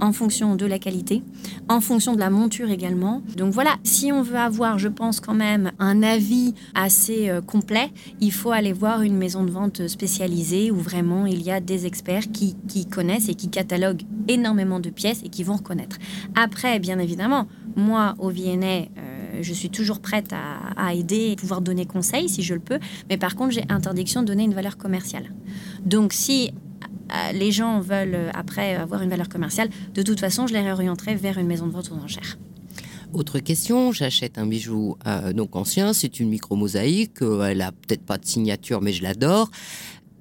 en 0.00 0.12
fonction 0.12 0.54
de 0.54 0.66
la 0.66 0.78
qualité, 0.78 1.22
en 1.68 1.80
fonction 1.80 2.14
de 2.14 2.20
la 2.20 2.28
monture 2.28 2.70
également. 2.70 3.22
Donc 3.36 3.54
voilà, 3.54 3.76
si 3.84 4.12
on 4.12 4.20
veut 4.20 4.36
avoir, 4.36 4.78
je 4.78 4.88
pense 4.88 5.20
quand 5.20 5.34
même, 5.34 5.72
un 5.78 6.02
avis 6.02 6.54
assez 6.74 7.30
euh, 7.30 7.40
complet, 7.40 7.90
il 8.20 8.32
faut 8.32 8.50
aller 8.50 8.74
voir 8.74 9.00
une 9.00 9.16
maison 9.16 9.44
de 9.44 9.50
vente 9.50 9.88
spécialisée 9.88 10.70
où 10.70 10.76
vraiment 10.76 11.24
il 11.24 11.40
y 11.42 11.50
a 11.50 11.60
des 11.60 11.86
experts 11.86 12.30
qui 12.30 12.86
connaissent 12.86 13.30
et 13.30 13.34
qui 13.34 13.45
cataloguent 13.48 14.02
énormément 14.28 14.80
de 14.80 14.90
pièces 14.90 15.22
et 15.24 15.28
qui 15.28 15.42
vont 15.44 15.56
reconnaître. 15.56 15.96
Après, 16.34 16.78
bien 16.78 16.98
évidemment, 16.98 17.46
moi, 17.76 18.14
au 18.18 18.30
VNA, 18.30 18.66
euh, 18.66 19.42
je 19.42 19.52
suis 19.52 19.70
toujours 19.70 20.00
prête 20.00 20.32
à, 20.32 20.94
aider 20.94 21.32
et 21.32 21.36
pouvoir 21.36 21.60
donner 21.60 21.84
conseil 21.84 22.28
si 22.28 22.42
je 22.42 22.54
le 22.54 22.60
peux, 22.60 22.78
mais 23.10 23.16
par 23.16 23.34
contre, 23.34 23.52
j'ai 23.52 23.64
interdiction 23.68 24.22
de 24.22 24.26
donner 24.26 24.44
une 24.44 24.54
valeur 24.54 24.76
commerciale. 24.76 25.32
Donc, 25.84 26.12
si 26.12 26.52
euh, 27.12 27.32
les 27.32 27.52
gens 27.52 27.80
veulent 27.80 28.14
euh, 28.14 28.30
après 28.34 28.76
avoir 28.76 29.02
une 29.02 29.10
valeur 29.10 29.28
commerciale, 29.28 29.68
de 29.94 30.02
toute 30.02 30.20
façon, 30.20 30.46
je 30.46 30.54
les 30.54 30.60
réorienterai 30.60 31.14
vers 31.16 31.38
une 31.38 31.46
maison 31.46 31.66
de 31.66 31.72
vente 31.72 31.90
aux 31.90 32.02
enchères. 32.02 32.38
Autre 33.12 33.38
question, 33.38 33.92
j'achète 33.92 34.36
un 34.36 34.46
bijou 34.46 34.96
donc 35.34 35.54
ancien, 35.54 35.92
c'est 35.92 36.18
une 36.18 36.28
micro-mosaïque, 36.28 37.22
elle 37.22 37.62
a 37.62 37.70
peut-être 37.70 38.02
pas 38.02 38.18
de 38.18 38.26
signature 38.26 38.82
mais 38.82 38.92
je 38.92 39.04
l'adore. 39.04 39.48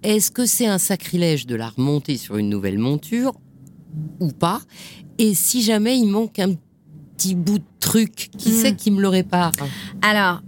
Est-ce 0.04 0.32
que 0.32 0.46
c'est 0.46 0.68
un 0.68 0.78
sacrilège 0.78 1.48
de 1.48 1.56
la 1.56 1.70
remonter 1.70 2.18
sur 2.18 2.38
une 2.38 2.50
nouvelle 2.50 2.78
monture 2.78 3.34
ou 4.20 4.32
pas? 4.32 4.62
Et 5.18 5.34
si 5.34 5.62
jamais 5.62 5.98
il 5.98 6.08
manque 6.08 6.40
un 6.40 6.54
petit 7.18 7.36
bout 7.36 7.60
de 7.60 7.66
truc, 7.80 8.30
qui 8.38 8.52
c'est 8.52 8.74
hmm. 8.74 8.76
qui 8.76 8.92
me 8.92 9.02
le 9.02 9.08
répare? 9.08 9.52
Alors, 10.02 10.42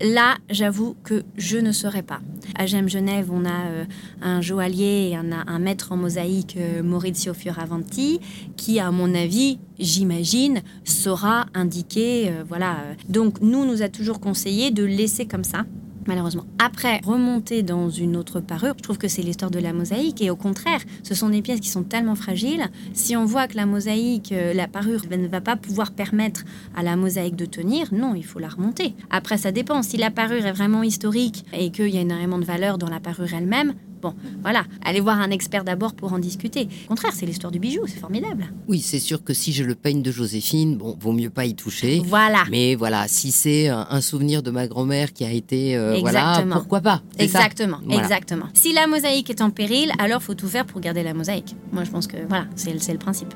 Là, 0.00 0.36
j'avoue 0.50 0.96
que 1.04 1.22
je 1.36 1.56
ne 1.56 1.70
saurais 1.70 2.02
pas. 2.02 2.20
À 2.56 2.66
Gem 2.66 2.88
Genève, 2.88 3.30
on 3.30 3.44
a 3.44 3.66
euh, 3.66 3.84
un 4.20 4.40
joaillier 4.40 5.10
et 5.10 5.16
un, 5.16 5.30
un, 5.32 5.58
maître 5.60 5.92
en 5.92 5.96
mosaïque, 5.96 6.56
euh, 6.58 6.82
Maurizio 6.82 7.32
Fioravanti, 7.32 8.18
qui, 8.56 8.80
à 8.80 8.90
mon 8.90 9.14
avis, 9.14 9.60
j'imagine, 9.78 10.62
saura 10.82 11.46
indiquer. 11.54 12.28
Euh, 12.28 12.42
voilà. 12.46 12.78
Donc, 13.08 13.40
nous, 13.40 13.64
nous 13.64 13.82
a 13.82 13.88
toujours 13.88 14.18
conseillé 14.18 14.72
de 14.72 14.82
laisser 14.82 15.26
comme 15.26 15.44
ça 15.44 15.64
malheureusement. 16.06 16.44
Après, 16.58 17.00
remonter 17.04 17.62
dans 17.62 17.90
une 17.90 18.16
autre 18.16 18.40
parure, 18.40 18.74
je 18.76 18.82
trouve 18.82 18.98
que 18.98 19.08
c'est 19.08 19.22
l'histoire 19.22 19.50
de 19.50 19.58
la 19.58 19.72
mosaïque. 19.72 20.22
Et 20.22 20.30
au 20.30 20.36
contraire, 20.36 20.80
ce 21.02 21.14
sont 21.14 21.28
des 21.28 21.42
pièces 21.42 21.60
qui 21.60 21.68
sont 21.68 21.82
tellement 21.82 22.14
fragiles. 22.14 22.66
Si 22.92 23.16
on 23.16 23.24
voit 23.24 23.48
que 23.48 23.56
la 23.56 23.66
mosaïque, 23.66 24.32
euh, 24.32 24.52
la 24.54 24.68
parure 24.68 25.02
ne 25.10 25.28
va 25.28 25.40
pas 25.40 25.56
pouvoir 25.56 25.92
permettre 25.92 26.44
à 26.76 26.82
la 26.82 26.96
mosaïque 26.96 27.36
de 27.36 27.46
tenir, 27.46 27.92
non, 27.92 28.14
il 28.14 28.24
faut 28.24 28.38
la 28.38 28.48
remonter. 28.48 28.94
Après, 29.10 29.38
ça 29.38 29.52
dépend. 29.52 29.82
Si 29.82 29.96
la 29.96 30.10
parure 30.10 30.46
est 30.46 30.52
vraiment 30.52 30.82
historique 30.82 31.44
et 31.52 31.70
qu'il 31.70 31.88
y 31.88 31.98
a 31.98 32.00
énormément 32.00 32.38
de 32.38 32.44
valeur 32.44 32.78
dans 32.78 32.88
la 32.88 33.00
parure 33.00 33.32
elle-même, 33.32 33.74
Bon, 34.04 34.14
voilà, 34.42 34.64
allez 34.84 35.00
voir 35.00 35.18
un 35.18 35.30
expert 35.30 35.64
d'abord 35.64 35.94
pour 35.94 36.12
en 36.12 36.18
discuter. 36.18 36.68
Au 36.84 36.88
contraire, 36.88 37.12
c'est 37.14 37.24
l'histoire 37.24 37.50
du 37.50 37.58
bijou, 37.58 37.86
c'est 37.86 37.98
formidable. 37.98 38.52
Oui, 38.68 38.80
c'est 38.80 38.98
sûr 38.98 39.24
que 39.24 39.32
si 39.32 39.54
je 39.54 39.64
le 39.64 39.74
peigne 39.74 40.02
de 40.02 40.12
Joséphine, 40.12 40.76
bon, 40.76 40.94
vaut 41.00 41.12
mieux 41.12 41.30
pas 41.30 41.46
y 41.46 41.54
toucher. 41.54 42.02
Voilà. 42.04 42.44
Mais 42.50 42.74
voilà, 42.74 43.08
si 43.08 43.32
c'est 43.32 43.68
un 43.68 44.00
souvenir 44.02 44.42
de 44.42 44.50
ma 44.50 44.66
grand-mère 44.66 45.14
qui 45.14 45.24
a 45.24 45.30
été, 45.30 45.74
euh, 45.74 45.96
voilà, 46.00 46.44
pourquoi 46.52 46.82
pas 46.82 47.00
Exactement, 47.18 47.78
exactement. 47.88 48.48
Si 48.52 48.74
la 48.74 48.86
mosaïque 48.86 49.30
est 49.30 49.40
en 49.40 49.48
péril, 49.48 49.90
alors 49.98 50.22
faut 50.22 50.34
tout 50.34 50.48
faire 50.48 50.66
pour 50.66 50.82
garder 50.82 51.02
la 51.02 51.14
mosaïque. 51.14 51.56
Moi, 51.72 51.84
je 51.84 51.90
pense 51.90 52.06
que 52.06 52.18
voilà, 52.28 52.44
c'est 52.56 52.92
le 52.92 52.98
principe. 52.98 53.32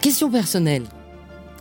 Question 0.00 0.28
personnelle. 0.28 0.82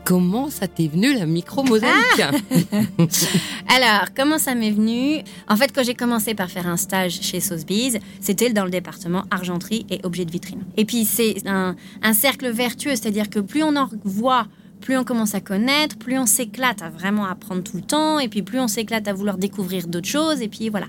Comment 0.05 0.49
ça 0.49 0.67
t'est 0.67 0.87
venu 0.87 1.13
la 1.13 1.25
micro-mosaïque 1.25 2.21
ah 2.21 2.31
Alors, 3.73 4.07
comment 4.15 4.37
ça 4.37 4.53
m'est 4.53 4.71
venu? 4.71 5.23
En 5.47 5.55
fait, 5.55 5.71
quand 5.73 5.83
j'ai 5.83 5.93
commencé 5.93 6.35
par 6.35 6.49
faire 6.51 6.67
un 6.67 6.75
stage 6.75 7.21
chez 7.21 7.39
Sotheby's, 7.39 7.97
c'était 8.19 8.51
dans 8.51 8.65
le 8.65 8.71
département 8.71 9.23
argenterie 9.31 9.85
et 9.89 10.01
objets 10.03 10.25
de 10.25 10.31
vitrine. 10.31 10.63
Et 10.75 10.83
puis, 10.83 11.05
c'est 11.05 11.47
un, 11.47 11.75
un 12.01 12.13
cercle 12.13 12.49
vertueux, 12.49 12.91
c'est-à-dire 12.91 13.29
que 13.29 13.39
plus 13.39 13.63
on 13.63 13.75
en 13.77 13.89
voit 14.03 14.47
plus 14.83 14.97
on 14.97 15.05
commence 15.05 15.33
à 15.33 15.39
connaître, 15.39 15.97
plus 15.97 16.19
on 16.19 16.25
s'éclate 16.25 16.81
à 16.81 16.89
vraiment 16.89 17.25
apprendre 17.25 17.63
tout 17.63 17.77
le 17.77 17.81
temps, 17.81 18.19
et 18.19 18.27
puis 18.27 18.41
plus 18.41 18.59
on 18.59 18.67
s'éclate 18.67 19.07
à 19.07 19.13
vouloir 19.13 19.37
découvrir 19.37 19.87
d'autres 19.87 20.09
choses, 20.09 20.41
et 20.41 20.49
puis 20.49 20.67
voilà. 20.67 20.87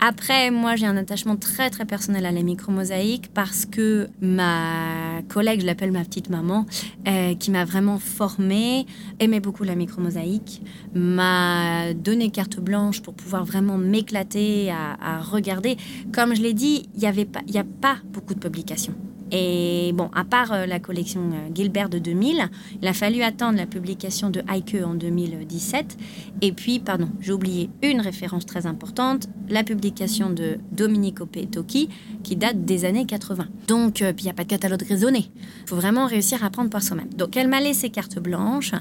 Après, 0.00 0.50
moi, 0.50 0.74
j'ai 0.74 0.86
un 0.86 0.96
attachement 0.96 1.36
très 1.36 1.68
très 1.68 1.84
personnel 1.84 2.24
à 2.24 2.32
la 2.32 2.42
micro-mosaïque 2.42 3.30
parce 3.34 3.66
que 3.66 4.08
ma 4.22 5.20
collègue, 5.28 5.60
je 5.60 5.66
l'appelle 5.66 5.92
ma 5.92 6.02
petite 6.02 6.30
maman, 6.30 6.64
euh, 7.06 7.34
qui 7.34 7.50
m'a 7.50 7.66
vraiment 7.66 7.98
formée, 7.98 8.86
aimait 9.20 9.40
beaucoup 9.40 9.64
la 9.64 9.74
micro-mosaïque, 9.74 10.62
m'a 10.94 11.92
donné 11.92 12.30
carte 12.30 12.58
blanche 12.58 13.02
pour 13.02 13.12
pouvoir 13.12 13.44
vraiment 13.44 13.76
m'éclater 13.76 14.70
à, 14.70 15.20
regarder. 15.20 15.76
Comme 16.12 16.34
je 16.34 16.40
l'ai 16.40 16.54
dit, 16.54 16.88
il 16.94 17.00
n'y 17.00 17.58
a 17.58 17.64
pas 17.82 17.96
beaucoup 18.12 18.32
de 18.32 18.40
publications. 18.40 18.94
Et 19.32 19.92
bon, 19.94 20.08
à 20.14 20.24
part 20.24 20.52
euh, 20.52 20.66
la 20.66 20.78
collection 20.78 21.20
euh, 21.32 21.54
Gilbert 21.54 21.88
de 21.88 21.98
2000, 21.98 22.48
il 22.80 22.88
a 22.88 22.92
fallu 22.92 23.22
attendre 23.22 23.58
la 23.58 23.66
publication 23.66 24.30
de 24.30 24.40
Heike 24.48 24.76
en 24.84 24.94
2017. 24.94 25.96
Et 26.42 26.52
puis, 26.52 26.78
pardon, 26.78 27.08
j'ai 27.20 27.32
oublié 27.32 27.68
une 27.82 28.00
référence 28.00 28.46
très 28.46 28.66
importante, 28.66 29.28
la 29.48 29.64
publication 29.64 30.30
de 30.30 30.58
Domenico 30.70 31.26
Petocchi, 31.26 31.88
qui 32.22 32.36
date 32.36 32.64
des 32.64 32.84
années 32.84 33.06
80. 33.06 33.46
Donc, 33.66 34.00
euh, 34.00 34.12
il 34.16 34.24
n'y 34.24 34.30
a 34.30 34.34
pas 34.34 34.44
de 34.44 34.48
catalogue 34.48 34.82
raisonné. 34.82 35.30
Il 35.64 35.68
faut 35.68 35.76
vraiment 35.76 36.06
réussir 36.06 36.44
à 36.44 36.46
apprendre 36.46 36.70
par 36.70 36.82
soi-même. 36.82 37.12
Donc, 37.14 37.36
elle 37.36 37.48
m'a 37.48 37.60
laissé 37.60 37.90
carte 37.90 38.20
blanche. 38.20 38.72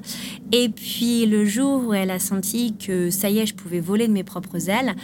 Et 0.51 0.69
puis, 0.69 1.25
le 1.25 1.45
jour 1.45 1.87
où 1.87 1.93
elle 1.93 2.11
a 2.11 2.19
senti 2.19 2.75
que 2.77 3.09
ça 3.09 3.29
y 3.29 3.39
est, 3.39 3.47
je 3.47 3.55
pouvais 3.55 3.79
voler 3.79 4.07
de 4.07 4.13
mes 4.13 4.23
propres 4.23 4.69
ailes, 4.69 4.95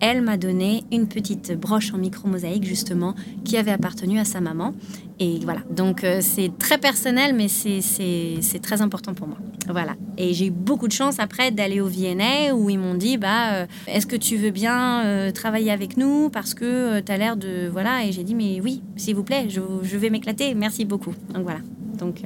elle 0.00 0.22
m'a 0.22 0.36
donné 0.36 0.84
une 0.92 1.08
petite 1.08 1.52
broche 1.58 1.92
en 1.92 1.98
micro-mosaïque, 1.98 2.64
justement, 2.64 3.14
qui 3.44 3.56
avait 3.56 3.70
appartenu 3.70 4.18
à 4.18 4.24
sa 4.24 4.40
maman. 4.40 4.74
Et 5.18 5.38
voilà, 5.42 5.60
donc 5.70 6.04
euh, 6.04 6.18
c'est 6.20 6.50
très 6.58 6.76
personnel, 6.76 7.34
mais 7.34 7.48
c'est 7.48 8.60
très 8.62 8.82
important 8.82 9.14
pour 9.14 9.26
moi. 9.26 9.38
Voilà. 9.68 9.94
Et 10.18 10.34
j'ai 10.34 10.46
eu 10.46 10.50
beaucoup 10.50 10.88
de 10.88 10.92
chance 10.92 11.18
après 11.18 11.50
d'aller 11.50 11.80
au 11.80 11.88
VNA 11.88 12.54
où 12.54 12.68
ils 12.68 12.78
m'ont 12.78 12.94
dit 12.94 13.16
bah, 13.16 13.54
euh, 13.54 13.66
Est-ce 13.86 14.06
que 14.06 14.16
tu 14.16 14.36
veux 14.36 14.50
bien 14.50 15.04
euh, 15.04 15.32
travailler 15.32 15.70
avec 15.70 15.96
nous? 15.96 16.28
Parce 16.28 16.52
que 16.52 17.00
tu 17.00 17.10
as 17.10 17.16
l'air 17.16 17.36
de. 17.36 17.68
Voilà. 17.72 18.04
Et 18.04 18.12
j'ai 18.12 18.24
dit 18.24 18.34
Mais 18.34 18.60
oui, 18.62 18.82
s'il 18.96 19.16
vous 19.16 19.24
plaît, 19.24 19.46
je, 19.48 19.60
je 19.82 19.96
vais 19.96 20.10
m'éclater. 20.10 20.54
Merci 20.54 20.84
beaucoup. 20.84 21.14
Donc 21.32 21.44
voilà. 21.44 21.60
Donc, 21.98 22.22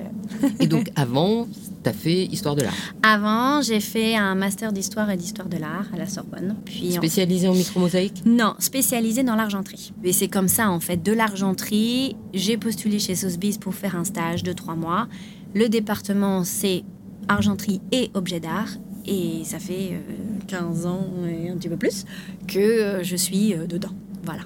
et 0.58 0.66
donc 0.66 0.90
avant, 0.96 1.46
tu 1.82 1.88
as 1.88 1.92
fait 1.92 2.24
histoire 2.26 2.56
de 2.56 2.62
l'art 2.62 2.74
Avant, 3.02 3.62
j'ai 3.62 3.80
fait 3.80 4.16
un 4.16 4.34
master 4.34 4.72
d'histoire 4.72 5.10
et 5.10 5.16
d'histoire 5.16 5.48
de 5.48 5.56
l'art 5.56 5.86
à 5.92 5.96
la 5.96 6.06
Sorbonne. 6.06 6.56
Puis 6.64 6.92
spécialisé 6.92 7.48
en, 7.48 7.54
micromosaïque 7.54 8.22
Non, 8.26 8.54
spécialisé 8.58 9.22
dans 9.22 9.36
l'argenterie. 9.36 9.92
Et 10.04 10.12
c'est 10.12 10.28
comme 10.28 10.48
ça 10.48 10.70
en 10.70 10.80
fait, 10.80 11.02
de 11.02 11.12
l'argenterie, 11.12 12.16
j'ai 12.34 12.56
postulé 12.56 12.98
chez 12.98 13.14
Sotheby's 13.14 13.58
pour 13.58 13.74
faire 13.74 13.96
un 13.96 14.04
stage 14.04 14.42
de 14.42 14.52
trois 14.52 14.74
mois. 14.74 15.08
Le 15.54 15.68
département, 15.68 16.44
c'est 16.44 16.84
argenterie 17.28 17.80
et 17.92 18.10
objet 18.14 18.40
d'art. 18.40 18.68
Et 19.06 19.42
ça 19.44 19.58
fait 19.58 20.00
15 20.46 20.86
ans 20.86 21.06
et 21.26 21.48
un 21.48 21.56
petit 21.56 21.68
peu 21.68 21.76
plus 21.76 22.04
que 22.46 23.00
je 23.02 23.16
suis 23.16 23.54
dedans. 23.66 23.90
Voilà. 24.24 24.42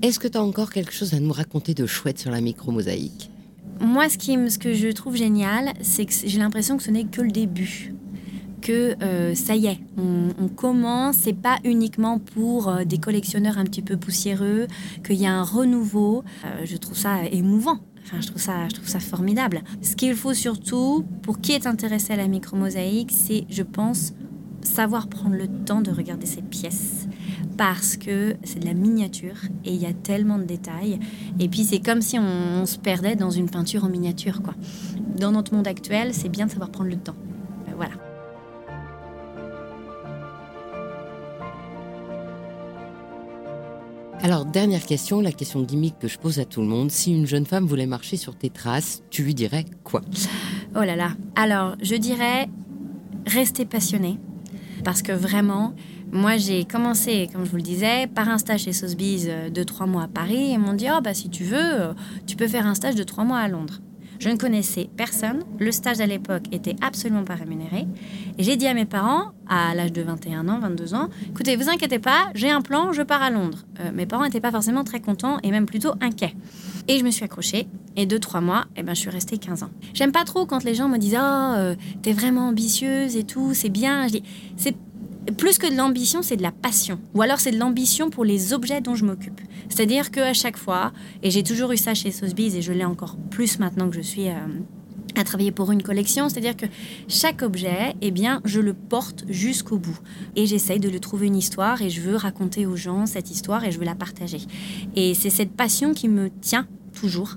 Est-ce 0.00 0.20
que 0.20 0.28
tu 0.28 0.38
as 0.38 0.42
encore 0.42 0.70
quelque 0.70 0.92
chose 0.92 1.12
à 1.14 1.20
nous 1.20 1.32
raconter 1.32 1.74
de 1.74 1.84
chouette 1.84 2.20
sur 2.20 2.30
la 2.30 2.40
micromosaïque? 2.40 3.30
Moi, 3.80 4.08
ce, 4.08 4.18
ce 4.18 4.58
que 4.58 4.74
je 4.74 4.88
trouve 4.88 5.16
génial, 5.16 5.72
c'est 5.80 6.04
que 6.04 6.12
j'ai 6.12 6.38
l'impression 6.38 6.76
que 6.76 6.82
ce 6.82 6.90
n'est 6.90 7.04
que 7.04 7.20
le 7.20 7.30
début. 7.30 7.94
Que 8.60 8.96
euh, 9.02 9.36
ça 9.36 9.54
y 9.54 9.66
est, 9.66 9.78
on, 9.96 10.48
commence, 10.48 11.16
c'est 11.18 11.32
pas 11.32 11.58
uniquement 11.62 12.18
pour 12.18 12.68
euh, 12.68 12.84
des 12.84 12.98
collectionneurs 12.98 13.56
un 13.56 13.64
petit 13.64 13.82
peu 13.82 13.96
poussiéreux, 13.96 14.66
qu'il 15.06 15.16
y 15.16 15.26
a 15.26 15.32
un 15.32 15.44
renouveau. 15.44 16.24
Euh, 16.44 16.64
je 16.64 16.76
trouve 16.76 16.96
ça 16.96 17.24
émouvant. 17.30 17.78
Enfin, 18.04 18.20
je 18.20 18.26
trouve 18.26 18.42
ça, 18.42 18.68
je 18.68 18.74
trouve 18.74 18.88
ça 18.88 18.98
formidable. 18.98 19.62
Ce 19.80 19.94
qu'il 19.94 20.14
faut 20.14 20.34
surtout, 20.34 21.04
pour 21.22 21.40
qui 21.40 21.52
est 21.52 21.66
intéressé 21.66 22.14
à 22.14 22.16
la 22.16 22.26
micromosaïque, 22.26 23.12
c'est, 23.12 23.44
je 23.48 23.62
pense, 23.62 24.12
savoir 24.62 25.08
prendre 25.08 25.36
le 25.36 25.46
temps 25.46 25.80
de 25.80 25.92
regarder 25.92 26.26
ces 26.26 26.42
pièces 26.42 27.06
parce 27.58 27.96
que 27.96 28.36
c'est 28.44 28.60
de 28.60 28.66
la 28.66 28.72
miniature 28.72 29.34
et 29.64 29.74
il 29.74 29.82
y 29.82 29.86
a 29.86 29.92
tellement 29.92 30.38
de 30.38 30.44
détails. 30.44 31.00
Et 31.40 31.48
puis 31.48 31.64
c'est 31.64 31.80
comme 31.80 32.00
si 32.00 32.16
on, 32.18 32.64
se 32.64 32.78
perdait 32.78 33.16
dans 33.16 33.30
une 33.30 33.50
peinture 33.50 33.84
en 33.84 33.88
miniature. 33.88 34.42
Quoi. 34.42 34.54
Dans 35.18 35.32
notre 35.32 35.52
monde 35.52 35.66
actuel, 35.66 36.14
c'est 36.14 36.28
bien 36.28 36.46
de 36.46 36.52
savoir 36.52 36.70
prendre 36.70 36.88
le 36.88 36.96
temps. 36.96 37.16
Euh, 37.68 37.72
voilà. 37.76 37.94
Alors, 44.20 44.44
dernière 44.44 44.84
question, 44.84 45.20
la 45.20 45.32
question 45.32 45.62
gimmick 45.62 45.98
que 45.98 46.06
je 46.06 46.18
pose 46.18 46.38
à 46.38 46.44
tout 46.44 46.60
le 46.60 46.66
monde. 46.66 46.90
Si 46.92 47.12
une 47.12 47.26
jeune 47.26 47.46
femme 47.46 47.66
voulait 47.66 47.86
marcher 47.86 48.16
sur 48.16 48.36
tes 48.36 48.50
traces, 48.50 49.02
tu 49.10 49.24
lui 49.24 49.34
dirais 49.34 49.64
quoi? 49.82 50.02
Oh 50.76 50.84
là 50.84 50.94
là. 50.94 51.12
Alors, 51.34 51.74
je 51.82 51.96
dirais 51.96 52.48
rester 53.26 53.64
passionné 53.64 54.18
parce 54.84 55.02
que 55.02 55.12
vraiment, 55.12 55.74
moi 56.12 56.36
j'ai 56.36 56.64
commencé, 56.64 57.28
comme 57.32 57.44
je 57.44 57.50
vous 57.50 57.56
le 57.56 57.62
disais, 57.62 58.06
par 58.06 58.28
un 58.28 58.38
stage 58.38 58.62
chez 58.64 58.72
Sotheby's 58.72 59.26
euh, 59.28 59.50
de 59.50 59.62
trois 59.62 59.86
mois 59.86 60.04
à 60.04 60.08
Paris. 60.08 60.52
Et 60.52 60.58
m'ont 60.58 60.72
dit 60.72 60.86
oh, 60.90 61.00
bah, 61.02 61.14
si 61.14 61.28
tu 61.28 61.44
veux, 61.44 61.56
euh, 61.58 61.92
tu 62.26 62.36
peux 62.36 62.48
faire 62.48 62.66
un 62.66 62.74
stage 62.74 62.94
de 62.94 63.02
trois 63.02 63.24
mois 63.24 63.38
à 63.38 63.48
Londres. 63.48 63.80
Je 64.18 64.30
ne 64.30 64.36
connaissais 64.36 64.90
personne. 64.96 65.44
Le 65.60 65.70
stage 65.70 66.00
à 66.00 66.06
l'époque 66.06 66.44
était 66.50 66.74
absolument 66.80 67.24
pas 67.24 67.34
rémunéré. 67.34 67.86
Et 68.36 68.42
j'ai 68.42 68.56
dit 68.56 68.66
à 68.66 68.74
mes 68.74 68.84
parents, 68.84 69.32
à 69.48 69.74
l'âge 69.76 69.92
de 69.92 70.02
21 70.02 70.48
ans, 70.48 70.58
22 70.58 70.94
ans, 70.94 71.08
écoutez, 71.28 71.54
vous 71.54 71.68
inquiétez 71.68 72.00
pas, 72.00 72.30
j'ai 72.34 72.50
un 72.50 72.60
plan, 72.60 72.92
je 72.92 73.02
pars 73.02 73.22
à 73.22 73.30
Londres. 73.30 73.64
Euh, 73.80 73.92
mes 73.92 74.06
parents 74.06 74.24
n'étaient 74.24 74.40
pas 74.40 74.50
forcément 74.50 74.82
très 74.82 75.00
contents 75.00 75.38
et 75.44 75.52
même 75.52 75.66
plutôt 75.66 75.92
inquiets. 76.00 76.34
Et 76.88 76.98
je 76.98 77.04
me 77.04 77.10
suis 77.10 77.24
accrochée. 77.24 77.68
Et 77.96 78.06
deux, 78.06 78.18
trois 78.18 78.40
mois, 78.40 78.64
eh 78.76 78.82
ben, 78.82 78.94
je 78.94 79.00
suis 79.00 79.10
restée 79.10 79.38
15 79.38 79.62
ans. 79.62 79.70
J'aime 79.94 80.12
pas 80.12 80.24
trop 80.24 80.46
quand 80.46 80.64
les 80.64 80.74
gens 80.74 80.88
me 80.88 80.98
disent 80.98 81.18
Oh, 81.20 81.74
t'es 82.02 82.12
vraiment 82.12 82.48
ambitieuse 82.48 83.16
et 83.16 83.24
tout, 83.24 83.54
c'est 83.54 83.68
bien. 83.68 84.06
Je 84.08 84.14
dis 84.14 84.22
C'est 84.56 84.76
plus 85.36 85.58
que 85.58 85.70
de 85.70 85.76
l'ambition, 85.76 86.22
c'est 86.22 86.36
de 86.36 86.42
la 86.42 86.52
passion. 86.52 86.98
Ou 87.14 87.22
alors 87.22 87.40
c'est 87.40 87.50
de 87.50 87.58
l'ambition 87.58 88.10
pour 88.10 88.24
les 88.24 88.52
objets 88.52 88.80
dont 88.80 88.94
je 88.94 89.04
m'occupe. 89.04 89.40
C'est-à-dire 89.68 90.10
qu'à 90.10 90.32
chaque 90.32 90.56
fois, 90.56 90.92
et 91.22 91.30
j'ai 91.30 91.42
toujours 91.42 91.72
eu 91.72 91.76
ça 91.76 91.94
chez 91.94 92.10
Sotheby's 92.10 92.54
et 92.54 92.62
je 92.62 92.72
l'ai 92.72 92.84
encore 92.84 93.16
plus 93.30 93.58
maintenant 93.58 93.88
que 93.90 93.96
je 93.96 94.00
suis 94.00 94.28
euh, 94.28 94.34
à 95.16 95.24
travailler 95.24 95.52
pour 95.52 95.72
une 95.72 95.82
collection, 95.82 96.28
c'est-à-dire 96.28 96.56
que 96.56 96.66
chaque 97.08 97.42
objet, 97.42 97.94
eh 98.00 98.10
bien, 98.10 98.40
je 98.44 98.60
le 98.60 98.74
porte 98.74 99.24
jusqu'au 99.28 99.78
bout. 99.78 99.98
Et 100.36 100.46
j'essaye 100.46 100.80
de 100.80 100.88
lui 100.88 101.00
trouver 101.00 101.26
une 101.26 101.36
histoire 101.36 101.82
et 101.82 101.90
je 101.90 102.00
veux 102.00 102.16
raconter 102.16 102.66
aux 102.66 102.76
gens 102.76 103.06
cette 103.06 103.30
histoire 103.30 103.64
et 103.64 103.72
je 103.72 103.78
veux 103.78 103.84
la 103.84 103.94
partager. 103.94 104.40
Et 104.96 105.14
c'est 105.14 105.30
cette 105.30 105.52
passion 105.52 105.92
qui 105.92 106.08
me 106.08 106.30
tient 106.40 106.66
toujours. 106.98 107.36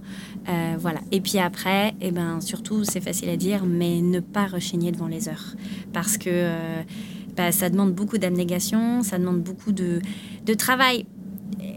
Euh, 0.49 0.75
voilà. 0.79 1.01
Et 1.11 1.21
puis 1.21 1.39
après, 1.39 1.93
eh 2.01 2.11
ben, 2.11 2.41
surtout, 2.41 2.83
c'est 2.83 3.01
facile 3.01 3.29
à 3.29 3.37
dire, 3.37 3.65
mais 3.65 4.01
ne 4.01 4.19
pas 4.19 4.45
rechigner 4.45 4.91
devant 4.91 5.07
les 5.07 5.27
heures. 5.27 5.55
Parce 5.93 6.17
que... 6.17 6.29
Euh, 6.29 6.83
bah, 7.35 7.51
ça 7.51 7.69
demande 7.69 7.93
beaucoup 7.93 8.17
d'abnégation, 8.17 9.03
ça 9.03 9.17
demande 9.17 9.41
beaucoup 9.41 9.71
de, 9.71 10.01
de 10.45 10.53
travail. 10.53 11.05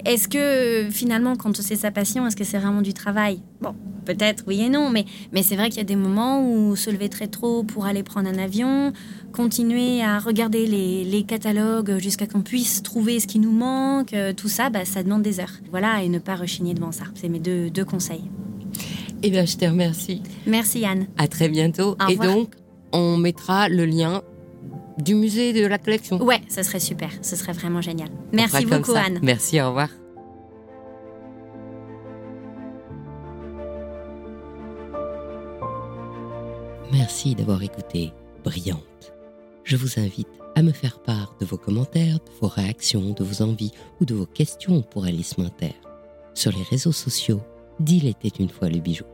Est-ce 0.05 0.29
que 0.29 0.91
finalement, 0.91 1.37
quand 1.37 1.57
c'est 1.61 1.77
sa 1.77 1.91
passion, 1.91 2.27
est-ce 2.27 2.37
que 2.37 2.45
c'est 2.45 2.59
vraiment 2.59 2.83
du 2.83 2.93
travail? 2.95 3.41
Bon, 3.61 3.75
peut-être 4.05 4.45
oui 4.47 4.61
et 4.61 4.69
non, 4.69 4.91
mais, 4.91 5.05
mais 5.33 5.43
c'est 5.43 5.57
vrai 5.57 5.69
qu'il 5.69 5.79
y 5.79 5.81
a 5.81 5.85
des 5.85 5.97
moments 5.97 6.47
où 6.47 6.77
se 6.77 6.91
lever 6.91 7.09
très 7.09 7.27
trop 7.27 7.63
pour 7.65 7.87
aller 7.87 8.03
prendre 8.03 8.29
un 8.29 8.39
avion, 8.39 8.93
continuer 9.33 10.03
à 10.03 10.19
regarder 10.19 10.67
les, 10.67 11.05
les 11.05 11.23
catalogues 11.23 11.99
jusqu'à 11.99 12.27
qu'on 12.27 12.43
puisse 12.43 12.83
trouver 12.83 13.19
ce 13.19 13.27
qui 13.27 13.39
nous 13.39 13.53
manque, 13.53 14.13
euh, 14.13 14.33
tout 14.33 14.49
ça, 14.49 14.69
bah, 14.71 14.85
ça 14.85 15.03
demande 15.03 15.23
des 15.23 15.41
heures. 15.41 15.53
Voilà, 15.71 16.03
et 16.03 16.09
ne 16.09 16.19
pas 16.19 16.35
rechigner 16.35 16.75
devant 16.75 16.93
ça. 16.93 17.05
C'est 17.15 17.29
mes 17.29 17.41
deux, 17.41 17.71
deux 17.71 17.85
conseils. 17.85 18.25
Eh 19.23 19.31
bien, 19.31 19.47
je 19.47 19.57
te 19.57 19.65
remercie. 19.65 20.23
Merci 20.47 20.81
Yann. 20.81 21.07
À 21.17 21.29
très 21.29 21.49
bientôt. 21.49 21.97
et 22.11 22.17
donc, 22.17 22.55
on 22.93 23.17
mettra 23.17 23.69
le 23.69 23.87
lien 23.87 24.23
du 24.99 25.15
musée 25.15 25.53
de 25.53 25.67
la 25.67 25.79
collection. 25.79 26.23
Ouais, 26.23 26.41
ce 26.49 26.63
serait 26.63 26.81
super, 26.81 27.11
ce 27.23 27.37
serait 27.37 27.53
vraiment 27.53 27.81
génial. 27.81 28.09
Merci 28.33 28.67
beaucoup 28.67 28.95
Anne. 28.95 29.19
Merci, 29.23 29.61
au 29.61 29.69
revoir. 29.69 29.89
Merci 36.93 37.35
d'avoir 37.35 37.63
écouté 37.63 38.13
Brillante. 38.45 39.13
Je 39.65 39.77
vous 39.77 39.99
invite 39.99 40.29
à 40.55 40.63
me 40.63 40.73
faire 40.73 41.01
part 41.01 41.35
de 41.41 41.47
vos 41.47 41.57
commentaires, 41.57 42.17
de 42.17 42.31
vos 42.41 42.47
réactions, 42.47 43.13
de 43.13 43.25
vos 43.25 43.43
envies 43.43 43.73
ou 44.01 44.05
de 44.05 44.15
vos 44.15 44.27
questions 44.27 44.83
pour 44.83 45.05
Alice 45.05 45.37
Minter. 45.39 45.75
Sur 46.35 46.53
les 46.53 46.63
réseaux 46.63 46.93
sociaux, 46.93 47.41
d'Il 47.81 48.07
était 48.07 48.29
une 48.29 48.49
fois 48.49 48.69
le 48.69 48.79
bijou. 48.79 49.05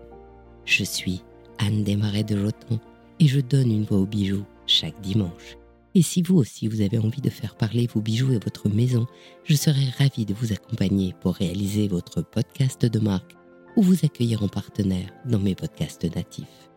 Je 0.64 0.84
suis 0.84 1.22
Anne 1.58 1.82
Desmarais 1.84 2.24
de 2.24 2.36
Joton 2.36 2.78
et 3.18 3.26
je 3.26 3.40
donne 3.40 3.70
une 3.70 3.84
voix 3.84 3.98
au 3.98 4.06
bijou 4.06 4.44
chaque 4.66 5.00
dimanche. 5.00 5.56
Et 5.94 6.02
si 6.02 6.22
vous 6.22 6.36
aussi 6.36 6.68
vous 6.68 6.82
avez 6.82 6.98
envie 6.98 7.20
de 7.20 7.30
faire 7.30 7.56
parler 7.56 7.88
vos 7.88 8.00
bijoux 8.00 8.32
et 8.32 8.38
votre 8.38 8.68
maison, 8.68 9.06
je 9.44 9.54
serai 9.54 9.90
ravie 9.98 10.24
de 10.24 10.34
vous 10.34 10.52
accompagner 10.52 11.14
pour 11.20 11.34
réaliser 11.34 11.88
votre 11.88 12.22
podcast 12.22 12.86
de 12.86 12.98
marque 13.00 13.34
ou 13.76 13.82
vous 13.82 14.04
accueillir 14.04 14.42
en 14.42 14.48
partenaire 14.48 15.10
dans 15.24 15.40
mes 15.40 15.54
podcasts 15.54 16.04
natifs. 16.14 16.70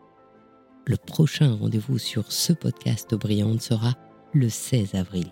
Le 0.86 0.96
prochain 0.96 1.54
rendez-vous 1.54 1.98
sur 1.98 2.30
ce 2.32 2.52
podcast 2.52 3.14
brillante 3.14 3.62
sera 3.62 3.94
le 4.32 4.48
16 4.48 4.96
avril. 4.96 5.26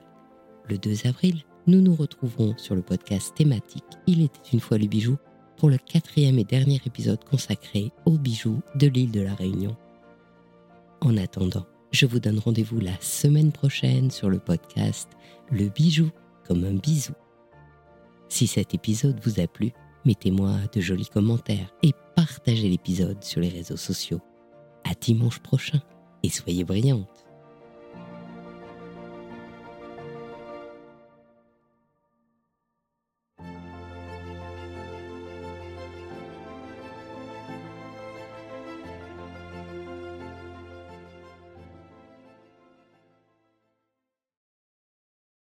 Le 0.68 0.78
2 0.78 1.06
avril, 1.08 1.42
nous 1.66 1.80
nous 1.80 1.94
retrouverons 1.94 2.54
sur 2.56 2.74
le 2.74 2.82
podcast 2.82 3.34
thématique 3.36 3.84
Il 4.06 4.22
était 4.22 4.50
une 4.52 4.60
fois 4.60 4.78
le 4.78 4.86
bijou 4.86 5.16
pour 5.56 5.70
le 5.70 5.78
quatrième 5.78 6.38
et 6.38 6.44
dernier 6.44 6.80
épisode 6.86 7.22
consacré 7.24 7.90
aux 8.06 8.16
bijoux 8.16 8.62
de 8.76 8.86
l'île 8.86 9.10
de 9.10 9.20
la 9.20 9.34
Réunion. 9.34 9.76
En 11.00 11.16
attendant, 11.16 11.66
je 11.92 12.06
vous 12.06 12.18
donne 12.18 12.38
rendez-vous 12.38 12.80
la 12.80 12.98
semaine 13.00 13.52
prochaine 13.52 14.10
sur 14.10 14.28
le 14.30 14.38
podcast 14.38 15.10
Le 15.50 15.68
bijou 15.68 16.10
comme 16.46 16.64
un 16.64 16.74
bisou. 16.74 17.12
Si 18.28 18.46
cet 18.46 18.74
épisode 18.74 19.20
vous 19.22 19.40
a 19.40 19.46
plu, 19.46 19.72
mettez-moi 20.06 20.52
de 20.74 20.80
jolis 20.80 21.10
commentaires 21.12 21.72
et 21.82 21.92
partagez 22.16 22.68
l'épisode 22.68 23.22
sur 23.22 23.40
les 23.40 23.50
réseaux 23.50 23.76
sociaux. 23.76 24.20
À 24.84 24.94
dimanche 24.94 25.40
prochain 25.40 25.80
et 26.22 26.30
soyez 26.30 26.64
brillantes. 26.64 27.21